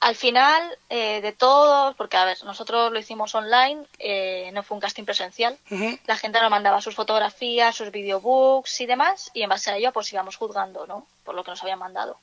[0.00, 4.74] al final eh, de todos, porque a ver, nosotros lo hicimos online, eh, no fue
[4.74, 5.58] un casting presencial,
[6.06, 9.92] la gente nos mandaba sus fotografías, sus videobooks y demás, y en base a ello
[9.92, 11.06] pues íbamos juzgando, ¿no?
[11.22, 12.18] Por lo que nos habían mandado.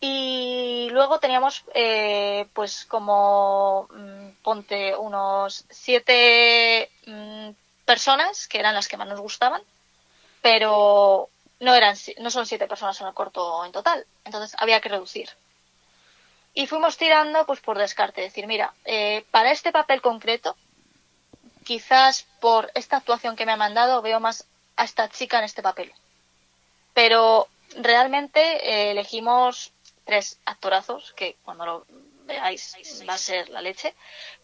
[0.00, 7.50] Y luego teníamos eh, pues como, mm, ponte, unos siete mm,
[7.84, 9.60] personas, que eran las que más nos gustaban,
[10.40, 11.28] pero
[11.60, 15.28] no, eran, no son siete personas en el corto en total, entonces había que reducir.
[16.52, 20.56] Y fuimos tirando pues por descarte, decir, mira, eh, para este papel concreto,
[21.64, 24.46] quizás por esta actuación que me ha mandado veo más
[24.76, 25.92] a esta chica en este papel.
[26.94, 29.72] Pero realmente eh, elegimos
[30.04, 31.86] tres actorazos, que cuando lo
[32.24, 32.74] veáis
[33.08, 33.94] va a ser la leche,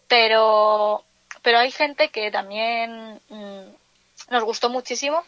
[0.07, 1.05] pero,
[1.43, 5.25] pero hay gente que también mm, nos gustó muchísimo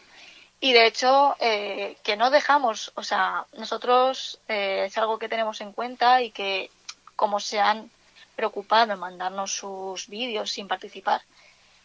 [0.61, 5.61] y de hecho, eh, que no dejamos, o sea, nosotros eh, es algo que tenemos
[5.61, 6.69] en cuenta y que
[7.15, 7.89] como se han
[8.35, 11.21] preocupado en mandarnos sus vídeos sin participar,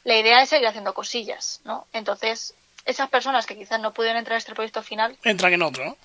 [0.03, 1.87] la idea es seguir haciendo cosillas, ¿no?
[1.93, 2.55] Entonces,
[2.85, 5.16] esas personas que quizás no pudieron entrar a este proyecto final...
[5.22, 5.97] Entran en otro, ¿no?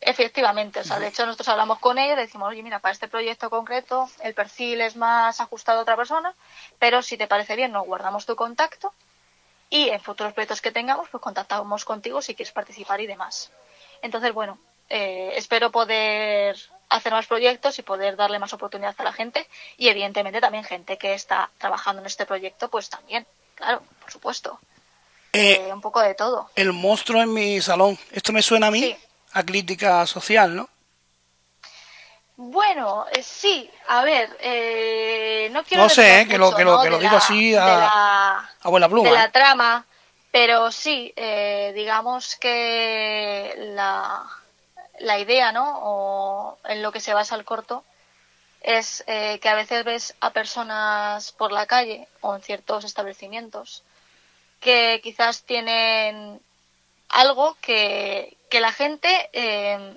[0.00, 3.48] Efectivamente, o sea, de hecho nosotros hablamos con ellos, decimos, oye, mira, para este proyecto
[3.48, 6.34] concreto el perfil es más ajustado a otra persona,
[6.78, 8.92] pero si te parece bien, nos guardamos tu contacto
[9.70, 13.50] y en futuros proyectos que tengamos, pues contactamos contigo si quieres participar y demás.
[14.02, 14.58] Entonces, bueno,
[14.88, 16.56] eh, espero poder
[16.88, 19.46] hacer más proyectos y poder darle más oportunidad a la gente
[19.76, 24.60] y evidentemente también gente que está trabajando en este proyecto, pues también, claro, por supuesto.
[25.32, 26.50] Eh, eh, un poco de todo.
[26.54, 27.98] El monstruo en mi salón.
[28.12, 28.96] Esto me suena a mí
[29.32, 30.68] a crítica social, ¿no?
[32.36, 35.84] Bueno, eh, sí, a ver, eh, no quiero...
[35.84, 39.08] No sé, eh, que, lo, que, lo, que lo digo así a, la, abuela pluma.
[39.08, 39.86] De la trama,
[40.30, 41.14] pero sí,
[41.74, 44.22] digamos que la,
[44.98, 45.78] la idea, ¿no?
[45.82, 47.84] O en lo que se basa el corto,
[48.60, 53.82] es que a veces ves a personas por la calle o en ciertos establecimientos
[54.60, 56.40] que quizás tienen
[57.08, 59.96] algo que, que la gente eh,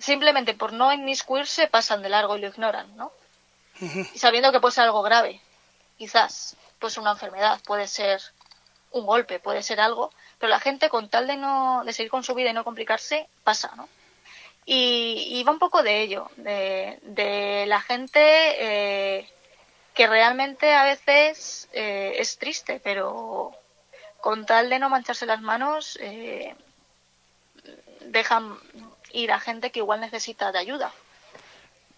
[0.00, 3.12] simplemente por no inmiscuirse pasan de largo y lo ignoran, ¿no?
[3.80, 5.40] Y sabiendo que puede ser algo grave,
[5.96, 8.20] quizás, pues una enfermedad, puede ser
[8.90, 12.24] un golpe, puede ser algo, pero la gente con tal de no de seguir con
[12.24, 13.88] su vida y no complicarse, pasa, ¿no?
[14.66, 19.28] Y, va un poco de ello, de, la gente eh,
[19.94, 23.52] que realmente a veces eh, es triste, pero
[24.20, 26.54] con tal de no mancharse las manos, eh,
[28.02, 28.58] dejan
[29.12, 30.92] ir a gente que igual necesita de ayuda.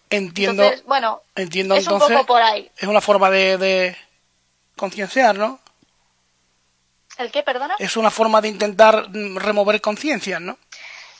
[0.09, 0.63] Entiendo.
[0.85, 2.69] bueno, entiendo es un poco por ahí.
[2.77, 3.97] Es una forma de, de
[4.77, 5.59] concienciar, ¿no?
[7.17, 7.75] ¿El qué, perdona?
[7.79, 10.57] Es una forma de intentar remover conciencias, ¿no?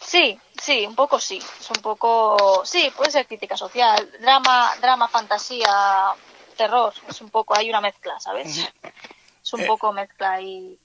[0.01, 1.37] Sí, sí, un poco sí.
[1.59, 2.63] Es un poco.
[2.65, 4.11] Sí, puede ser crítica social.
[4.19, 6.13] Drama, drama, fantasía,
[6.57, 6.93] terror.
[7.07, 7.55] Es un poco.
[7.57, 8.57] Hay una mezcla, ¿sabes?
[9.43, 9.65] Es un Eh.
[9.67, 10.77] poco mezcla y.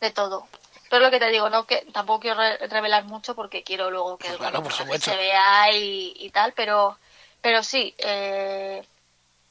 [0.00, 0.46] de todo.
[0.90, 4.18] Pero lo que te digo, no que tampoco quiero re- revelar mucho porque quiero luego
[4.18, 5.10] que Claro, cortometraje supuesto.
[5.12, 6.98] se vea y, y tal, pero,
[7.40, 8.84] pero sí, eh,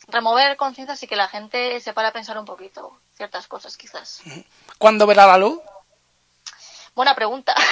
[0.10, 4.22] remover conciencias y que la gente se para a pensar un poquito ciertas cosas, quizás.
[4.78, 5.60] ¿Cuándo verá la luz?
[6.94, 7.56] Buena pregunta.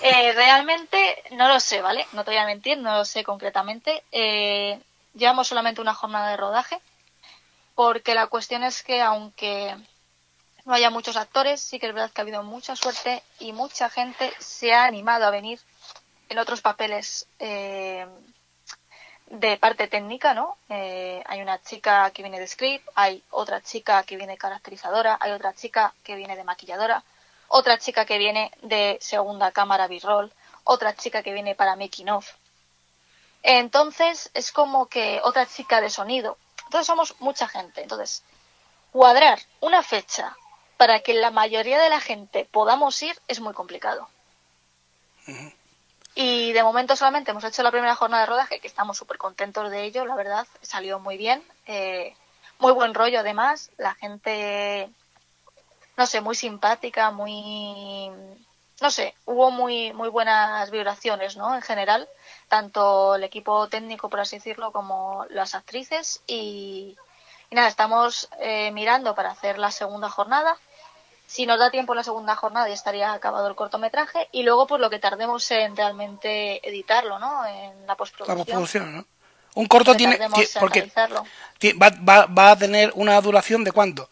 [0.00, 2.06] Eh, realmente no lo sé, ¿vale?
[2.12, 4.04] No te voy a mentir, no lo sé concretamente.
[4.12, 4.80] Eh,
[5.14, 6.80] llevamos solamente una jornada de rodaje,
[7.74, 9.74] porque la cuestión es que aunque
[10.68, 13.88] no haya muchos actores, sí que es verdad que ha habido mucha suerte y mucha
[13.88, 15.58] gente se ha animado a venir
[16.28, 18.06] en otros papeles eh,
[19.28, 20.58] de parte técnica, ¿no?
[20.68, 25.32] Eh, hay una chica que viene de script, hay otra chica que viene caracterizadora, hay
[25.32, 27.02] otra chica que viene de maquilladora,
[27.48, 30.30] otra chica que viene de segunda cámara B-roll,
[30.64, 32.30] otra chica que viene para making of.
[33.42, 36.36] Entonces es como que otra chica de sonido.
[36.64, 37.80] Entonces somos mucha gente.
[37.80, 38.22] Entonces,
[38.92, 40.36] cuadrar una fecha
[40.78, 44.08] para que la mayoría de la gente podamos ir es muy complicado.
[46.14, 49.70] Y de momento solamente hemos hecho la primera jornada de rodaje, que estamos súper contentos
[49.70, 51.42] de ello, la verdad, salió muy bien.
[51.66, 52.14] eh,
[52.58, 54.90] muy buen rollo además, la gente,
[55.96, 58.10] no sé, muy simpática, muy...
[58.80, 61.54] No sé, hubo muy, muy buenas vibraciones, ¿no?
[61.54, 62.08] En general,
[62.48, 66.22] tanto el equipo técnico, por así decirlo, como las actrices.
[66.28, 66.96] Y,
[67.50, 70.56] y nada, estamos eh, mirando para hacer la segunda jornada.
[71.28, 74.66] Si nos da tiempo en la segunda jornada ya estaría acabado el cortometraje y luego
[74.66, 77.44] pues lo que tardemos en realmente editarlo, ¿no?
[77.44, 78.38] En la La postproducción.
[78.38, 79.04] postproducción, ¿no?
[79.54, 80.18] Un corto tiene...
[80.58, 80.90] porque
[81.74, 84.08] va, va- va a tener una duración de cuánto?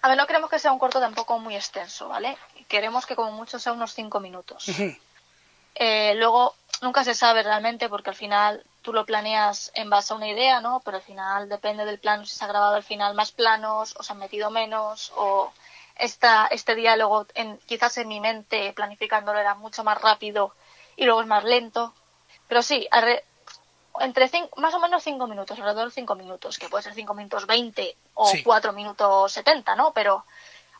[0.00, 2.38] A ver, no queremos que sea un corto tampoco muy extenso, ¿vale?
[2.66, 4.66] Queremos que como mucho sea unos cinco minutos.
[5.74, 10.16] Eh, luego, nunca se sabe realmente porque al final tú lo planeas en base a
[10.16, 10.80] una idea, ¿no?
[10.84, 14.02] Pero al final depende del plano, si se ha grabado al final más planos o
[14.02, 15.52] se han metido menos o
[15.96, 20.54] esta, este diálogo en, quizás en mi mente planificándolo era mucho más rápido
[20.96, 21.92] y luego es más lento.
[22.46, 23.24] Pero sí, arre-
[24.00, 27.14] entre cin- más o menos cinco minutos, alrededor de cinco minutos, que puede ser cinco
[27.14, 28.42] minutos 20 o Sí.
[28.44, 29.92] cuatro minutos 70, ¿no?
[29.92, 30.24] Pero,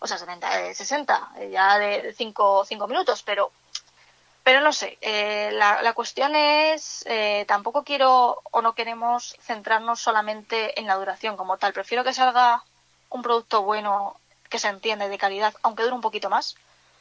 [0.00, 3.50] o sea, 70, eh, 60, eh, ya de cinco, cinco minutos, pero
[4.48, 10.80] pero no sé, eh, la, cuestión es, eh, tampoco quiero o no queremos centrarnos solamente
[10.80, 11.74] en la duración como tal.
[11.74, 12.64] Prefiero que salga
[13.10, 14.16] un producto bueno,
[14.48, 16.56] que se entienda y de calidad, aunque dure un poquito más,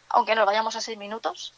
[0.09, 1.53] aunque nos vayamos a seis minutos,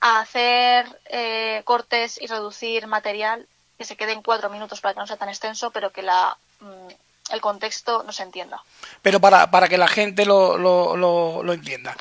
[0.00, 5.00] a hacer eh, cortes y reducir material que se quede en cuatro minutos para que
[5.00, 8.62] no sea tan extenso, pero que la, mm, el contexto no se entienda.
[9.02, 11.96] Pero para, para que la gente lo, lo, lo, lo entienda.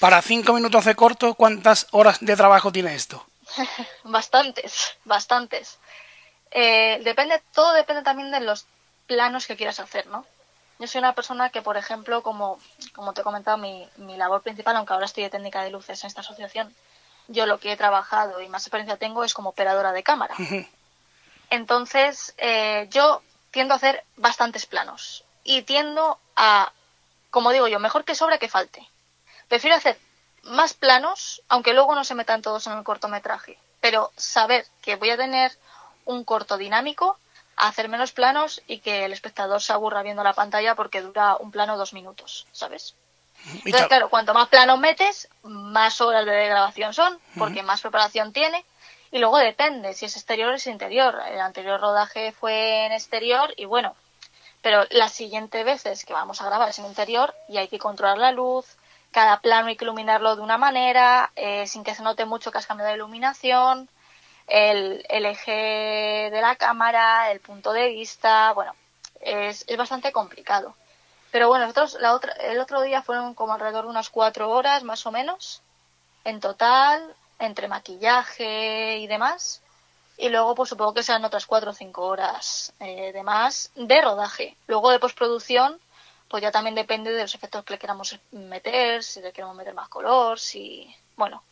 [0.00, 3.26] Para cinco minutos de corto, ¿cuántas horas de trabajo tiene esto?
[4.04, 5.78] Bastantes, bastantes.
[6.50, 8.66] Eh, depende, todo depende también de los
[9.06, 10.24] planos que quieras hacer, ¿no?
[10.78, 12.58] Yo soy una persona que, por ejemplo, como,
[12.94, 16.02] como te he comentado, mi, mi labor principal, aunque ahora estoy de técnica de luces
[16.02, 16.74] en esta asociación,
[17.28, 20.34] yo lo que he trabajado y más experiencia tengo es como operadora de cámara.
[21.50, 26.72] Entonces, eh, yo tiendo a hacer bastantes planos y tiendo a,
[27.30, 28.88] como digo yo, mejor que sobra que falte.
[29.50, 29.98] Prefiero hacer
[30.44, 35.10] más planos, aunque luego no se metan todos en el cortometraje, pero saber que voy
[35.10, 35.50] a tener
[36.04, 37.18] un corto dinámico,
[37.56, 41.50] hacer menos planos y que el espectador se aburra viendo la pantalla porque dura un
[41.50, 42.94] plano dos minutos, ¿sabes?
[43.64, 48.64] Entonces, claro, cuanto más planos metes, más horas de grabación son, porque más preparación tiene.
[49.10, 51.20] Y luego depende si es exterior o es interior.
[51.28, 53.96] El anterior rodaje fue en exterior y bueno,
[54.62, 58.18] pero las siguientes veces que vamos a grabar es en interior y hay que controlar
[58.18, 58.76] la luz.
[59.10, 62.58] Cada plano hay que iluminarlo de una manera, eh, sin que se note mucho que
[62.58, 63.88] has cambiado de iluminación,
[64.46, 68.74] el, el eje de la cámara, el punto de vista, bueno,
[69.20, 70.74] es, es bastante complicado.
[71.30, 74.82] Pero bueno, nosotros la otra, el otro día fueron como alrededor de unas cuatro horas
[74.82, 75.62] más o menos,
[76.24, 79.62] en total, entre maquillaje y demás.
[80.18, 84.02] Y luego, pues supongo que serán otras cuatro o cinco horas eh, de más de
[84.02, 84.56] rodaje.
[84.66, 85.80] Luego de postproducción,
[86.30, 89.74] pues ya también depende de los efectos que le queramos meter, si le queremos meter
[89.74, 90.94] más color, si.
[91.16, 91.42] Bueno.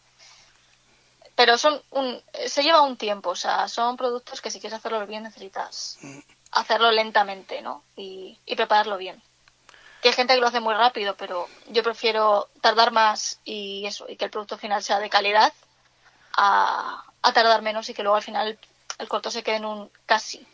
[1.34, 5.04] Pero son un, se lleva un tiempo, o sea, son productos que si quieres hacerlo
[5.06, 5.98] bien necesitas
[6.52, 7.82] hacerlo lentamente, ¿no?
[7.96, 9.20] Y, y prepararlo bien.
[10.00, 14.08] Que hay gente que lo hace muy rápido, pero yo prefiero tardar más y eso,
[14.08, 15.52] y que el producto final sea de calidad
[16.36, 18.58] a, a tardar menos y que luego al final
[18.98, 20.46] el, corto se quede en un casi.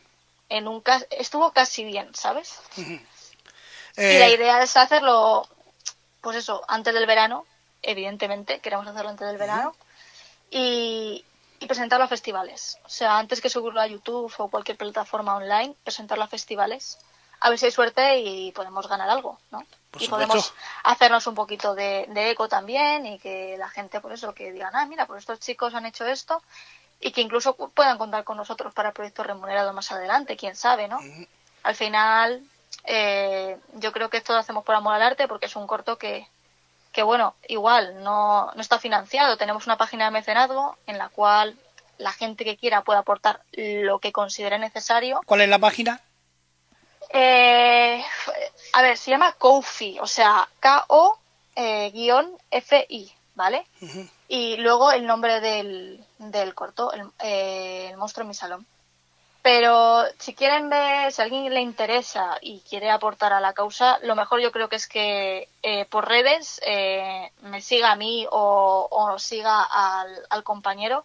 [0.48, 2.60] En un casi, estuvo casi bien, ¿sabes?
[3.96, 5.46] Y la Eh, idea es hacerlo
[6.24, 7.44] pues eso, antes del verano,
[7.82, 9.74] evidentemente, queremos hacerlo antes del verano,
[10.50, 11.22] y,
[11.60, 12.78] y presentarlo a festivales.
[12.86, 16.98] O sea, antes que subirlo a YouTube o cualquier plataforma online, presentarlo a festivales.
[17.40, 19.64] A ver si hay suerte y podemos ganar algo, ¿no?
[19.98, 24.50] y podemos hacernos un poquito de, eco también y que la gente, por eso, que
[24.50, 26.42] digan, ah, mira, pues estos chicos han hecho esto
[27.00, 30.98] y que incluso puedan contar con nosotros para proyectos remunerados más adelante, quién sabe, ¿no?
[31.62, 32.42] Al final,
[32.84, 35.96] eh, yo creo que esto lo hacemos por amor al arte porque es un corto
[35.98, 36.28] que,
[36.92, 39.36] que bueno, igual no, no está financiado.
[39.36, 41.58] Tenemos una página de mecenazgo en la cual
[41.98, 45.20] la gente que quiera puede aportar lo que considere necesario.
[45.26, 46.00] ¿Cuál es la página?
[47.10, 48.04] Eh,
[48.72, 51.22] a ver, se llama Kofi, o sea, K-O-F-I,
[53.34, 53.66] ¿vale?
[54.28, 58.66] Y luego el nombre del, del corto, el, eh, el monstruo en mi salón.
[59.44, 63.98] Pero si quieren ver, si a alguien le interesa y quiere aportar a la causa,
[64.00, 68.26] lo mejor yo creo que es que eh, por redes eh, me siga a mí
[68.30, 69.62] o, siga
[70.30, 71.04] al, compañero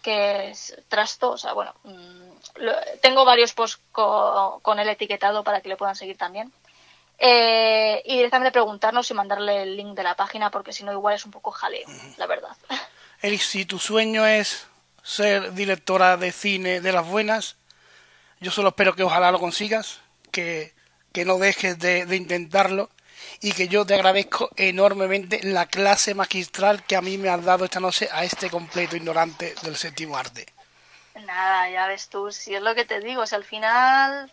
[0.00, 1.32] que es Trasto.
[1.32, 2.60] O sea, bueno, mm,
[3.02, 6.52] tengo varios posts con el etiquetado para que le puedan seguir también.
[7.18, 11.16] Eh, y directamente preguntarnos y mandarle el link de la página porque si no igual
[11.16, 12.56] es un poco jaleo, la verdad.
[13.22, 14.68] Eli, si tu sueño es
[15.06, 17.56] ser directora de cine de las buenas.
[18.40, 20.00] Yo solo espero que ojalá lo consigas,
[20.32, 20.74] que,
[21.24, 22.90] no dejes de, intentarlo
[23.40, 27.64] y que yo te agradezco enormemente la clase magistral que a mí me has dado
[27.64, 30.46] esta noche a este completo ignorante del séptimo arte.
[31.24, 34.30] Nada, ya ves tú, si es lo que te digo, si al final,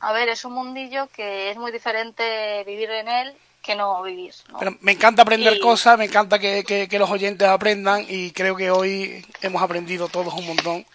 [0.00, 4.32] a ver, es un mundillo que es muy diferente vivir en él que no vivir.
[4.58, 9.26] Pero me encanta aprender cosas, me encanta que, los oyentes aprendan y creo que hoy
[9.42, 10.86] hemos aprendido todos un montón.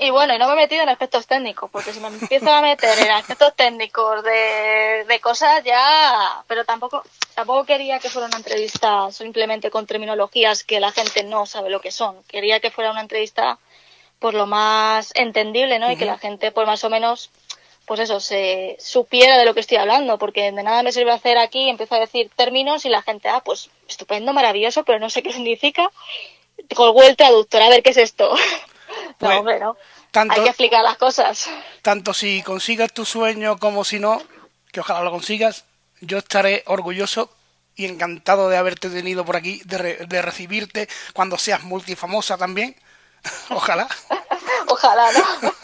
[0.00, 2.60] Y bueno, y no me he metido en aspectos técnicos, porque si me empiezo a
[2.60, 7.04] meter en aspectos técnicos de, de cosas ya, pero tampoco,
[7.36, 11.80] tampoco quería que fuera una entrevista simplemente con terminologías que la gente no sabe lo
[11.80, 12.16] que son.
[12.24, 13.58] Quería que fuera una entrevista
[14.18, 15.92] por lo más entendible, ¿no?
[15.92, 17.30] Y que la gente, por más o menos,
[17.86, 21.36] pues eso, se supiera de lo que estoy hablando, porque de nada me sirve hacer
[21.36, 25.22] aquí, empiezo a decir términos y la gente, ah, pues estupendo, maravilloso, pero no sé
[25.22, 25.90] qué significa.
[26.74, 28.34] Colgó el traductor, a ver qué es esto.
[29.10, 29.76] no, pues, hombre, no.
[30.14, 31.50] Hay que explicar las cosas.
[31.82, 34.22] Tanto si consigas tu sueño como si no,
[34.70, 35.64] que ojalá lo consigas,
[36.00, 37.30] yo estaré orgulloso
[37.74, 42.76] y encantado de haberte tenido por aquí, de, de recibirte cuando seas multifamosa también.
[43.50, 43.88] ojalá.
[44.68, 45.52] ojalá, ¿no?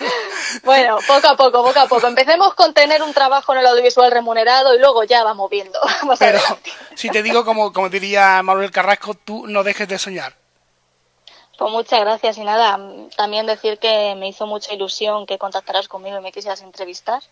[0.64, 2.06] Bueno, poco a poco, poco a poco.
[2.08, 5.78] Empecemos con tener un trabajo en el audiovisual remunerado y luego ya vamos viendo.
[6.18, 6.40] Pero
[6.96, 10.34] si te digo, como, como diría Manuel Carrasco, tú no dejes de soñar.
[11.56, 12.80] Pues muchas gracias y nada,
[13.16, 17.22] también decir que me hizo mucha ilusión que contactaras conmigo y me quisieras entrevistar.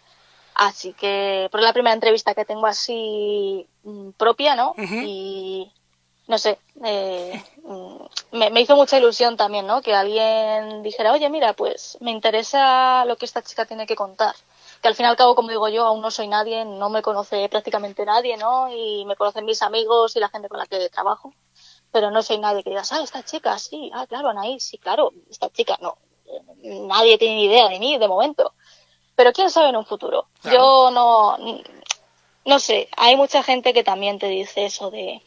[0.55, 4.75] Así que, por la primera entrevista que tengo así mm, propia, ¿no?
[4.77, 5.73] Y
[6.29, 7.43] no sé, eh,
[8.33, 9.81] me, me, hizo mucha ilusión también, ¿no?
[9.81, 14.35] Que alguien dijera, oye, mira, pues me interesa lo que esta chica tiene que contar.
[14.83, 17.01] Que al fin y al cabo, como digo yo, aún no soy nadie, no me
[17.01, 18.71] conoce prácticamente nadie, ¿no?
[18.71, 21.33] Y me conocen mis amigos y la gente con la que trabajo.
[21.91, 25.13] Pero no soy nadie que digas, ah, esta chica, sí, ah, claro, Anaí, sí, claro,
[25.31, 25.97] esta chica, no.
[26.63, 28.53] Nadie tiene ni idea de mí de momento.
[29.17, 30.27] Pero quién sabe en un futuro.
[30.45, 31.39] Yo no,
[32.45, 35.23] no sé, hay mucha gente que también te dice eso de,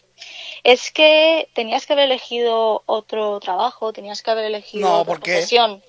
[0.64, 5.84] es que tenías que haber elegido otro trabajo, tenías que haber elegido no, otra profesión.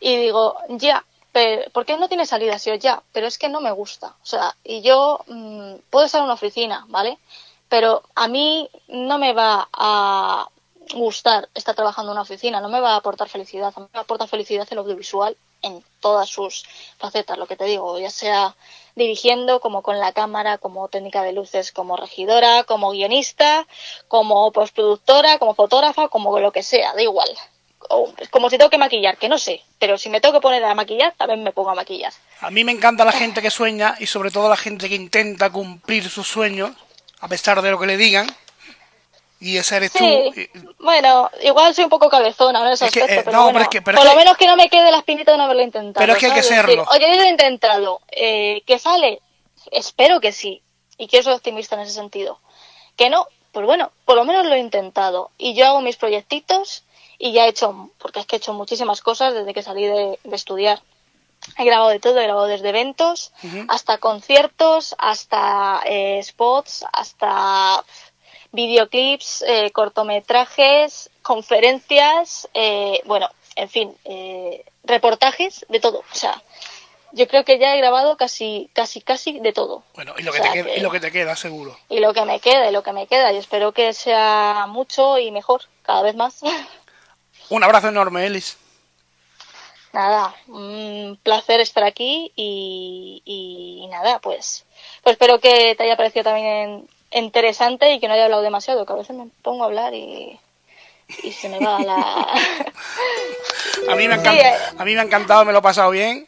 [0.00, 2.58] Y digo, ya, pero, ¿por qué no tiene salida?
[2.58, 4.14] Si yo ya, pero es que no me gusta.
[4.22, 7.18] O sea, y yo mm, puedo estar en una oficina, ¿vale?
[7.68, 10.48] Pero a mí no me va a
[10.92, 14.00] gustar estar trabajando en una oficina, no me va a aportar felicidad, a mí me
[14.00, 16.64] aporta felicidad el audiovisual en todas sus
[16.98, 18.54] facetas, lo que te digo, ya sea
[18.94, 23.66] dirigiendo, como con la cámara, como técnica de luces, como regidora, como guionista,
[24.08, 27.28] como postproductora, como fotógrafa, como lo que sea, da igual.
[28.30, 30.74] como si tengo que maquillar, que no sé, pero si me tengo que poner a
[30.74, 32.12] maquillar, también me pongo a maquillar.
[32.40, 35.50] A mí me encanta la gente que sueña y sobre todo la gente que intenta
[35.50, 36.70] cumplir sus sueños,
[37.20, 38.26] a pesar de lo que le digan
[39.44, 40.04] y ese eres tú.
[40.78, 44.46] Bueno, igual soy un poco cabezona en ese aspecto, pero, bueno, por lo menos que
[44.46, 46.02] no me quede la espinita de no haberlo intentado.
[46.02, 46.86] Pero es que hay que serlo.
[46.90, 48.00] Oye, yo lo he intentado.
[48.10, 49.20] Eh, ¿Que sale?
[49.70, 50.62] Espero que sí.
[50.96, 52.40] Y quiero ser optimista en ese sentido.
[52.96, 55.30] Que no, pues bueno, por lo menos lo he intentado.
[55.36, 56.84] Y yo hago mis proyectitos
[57.18, 60.18] y ya he hecho, porque es que he hecho muchísimas cosas desde que salí de,
[60.32, 60.80] estudiar.
[61.58, 63.32] He grabado de todo, he grabado desde eventos
[63.68, 67.84] hasta conciertos, hasta eh, spots, hasta
[68.54, 75.98] videoclips, eh, cortometrajes, conferencias, eh, bueno, en fin, eh, reportajes, de todo.
[75.98, 76.40] O sea,
[77.12, 79.82] yo creo que ya he grabado casi, casi, casi de todo.
[79.94, 81.76] Bueno, y lo que, te, queda, y lo que te queda, seguro.
[81.88, 83.32] Y lo que me queda, y lo que me queda.
[83.32, 86.40] Y espero que sea mucho y mejor, cada vez más.
[87.50, 88.56] Un abrazo enorme, Elis.
[89.92, 94.64] Nada, un placer estar aquí y, y, nada, pues,
[95.04, 96.88] pues espero que te haya parecido también
[97.20, 100.38] interesante y que no haya hablado demasiado, que a veces me pongo a hablar y,
[101.22, 101.96] y se me va la...
[103.88, 104.54] a, mí me eh.
[104.78, 106.26] a mí me ha encantado, me lo he pasado bien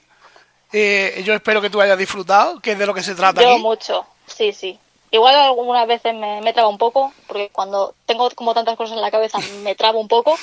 [0.73, 3.43] eh, yo espero que tú hayas disfrutado, que es de lo que se trata.
[3.43, 4.79] Yo mucho, sí, sí.
[5.11, 9.03] Igual algunas veces me, me traba un poco, porque cuando tengo como tantas cosas en
[9.03, 10.37] la cabeza me trabo un poco,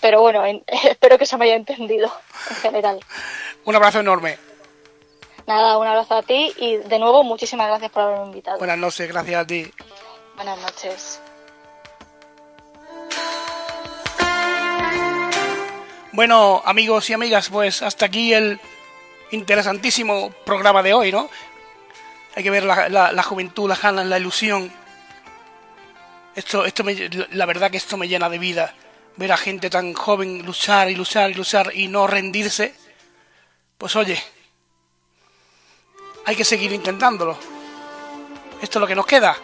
[0.00, 2.12] pero bueno, espero que se me haya entendido
[2.50, 3.00] en general.
[3.64, 4.38] Un abrazo enorme.
[5.50, 8.58] Nada, un abrazo a ti y de nuevo muchísimas gracias por haberme invitado.
[8.58, 9.68] Buenas noches, gracias a ti.
[10.36, 11.20] Buenas noches.
[16.12, 18.60] Bueno, amigos y amigas, pues hasta aquí el
[19.32, 21.28] interesantísimo programa de hoy, ¿no?
[22.36, 24.72] Hay que ver la, la, juventud, las ganas, la ilusión.
[26.36, 26.94] Esto, esto me,
[27.32, 28.72] la verdad que esto me llena de vida.
[29.16, 32.72] Ver a gente tan joven luchar y luchar y luchar y no rendirse.
[33.78, 34.16] Pues oye,
[36.24, 37.36] hay que seguir intentándolo.
[38.62, 39.36] Esto es lo que nos queda.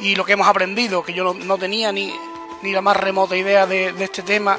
[0.00, 2.12] Y lo que hemos aprendido, que yo no, tenía ni,
[2.62, 4.58] ni la más remota idea de, este tema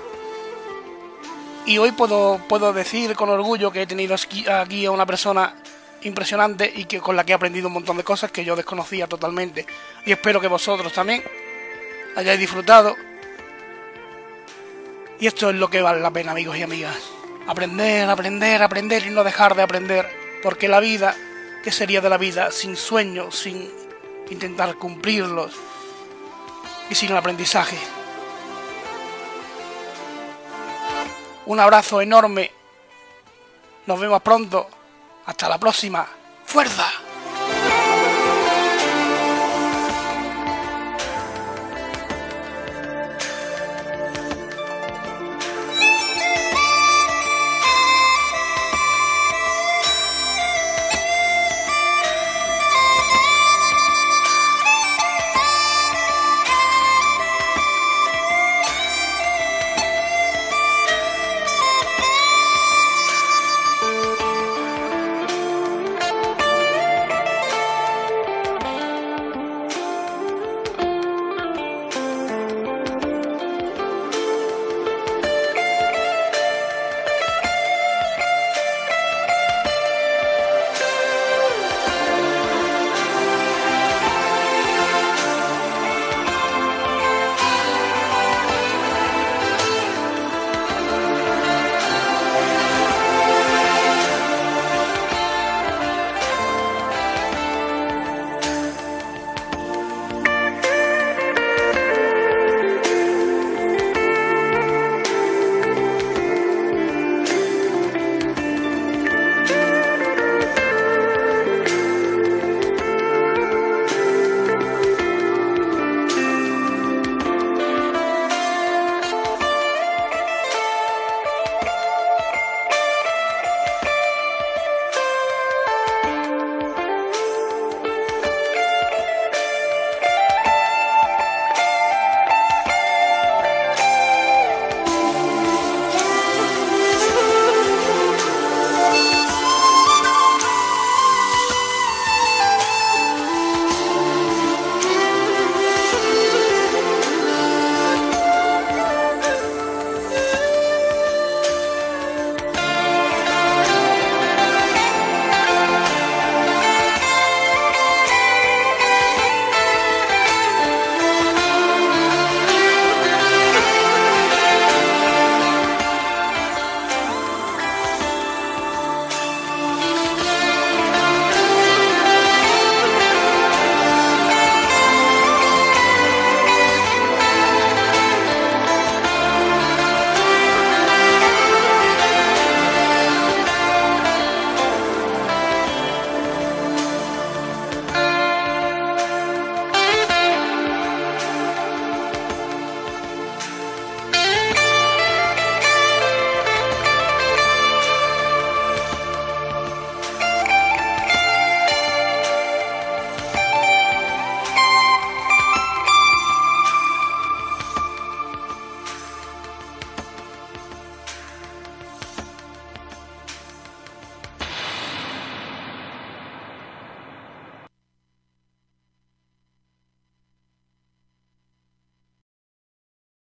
[1.65, 4.45] y hoy puedo, puedo decir con orgullo que he tenido aquí,
[4.85, 5.53] a una persona
[6.01, 9.07] impresionante y que con la que he aprendido un montón de cosas que yo desconocía
[9.07, 9.65] totalmente.
[10.05, 11.23] Y espero que vosotros también
[12.15, 12.95] hayáis disfrutado.
[15.19, 16.97] Y esto es lo que vale la pena, amigos y amigas.
[17.45, 20.18] Aprender, aprender, aprender y no dejar de aprender.
[20.41, 21.15] Porque la vida,
[21.63, 23.69] ¿qué sería de la vida sin sueños, sin
[24.29, 25.53] intentar cumplirlos
[26.89, 27.77] y sin el aprendizaje?
[31.45, 32.51] Un abrazo enorme.
[33.87, 34.69] Nos vemos pronto.
[35.25, 36.07] Hasta la próxima.
[36.45, 37.08] ¡Fuerza!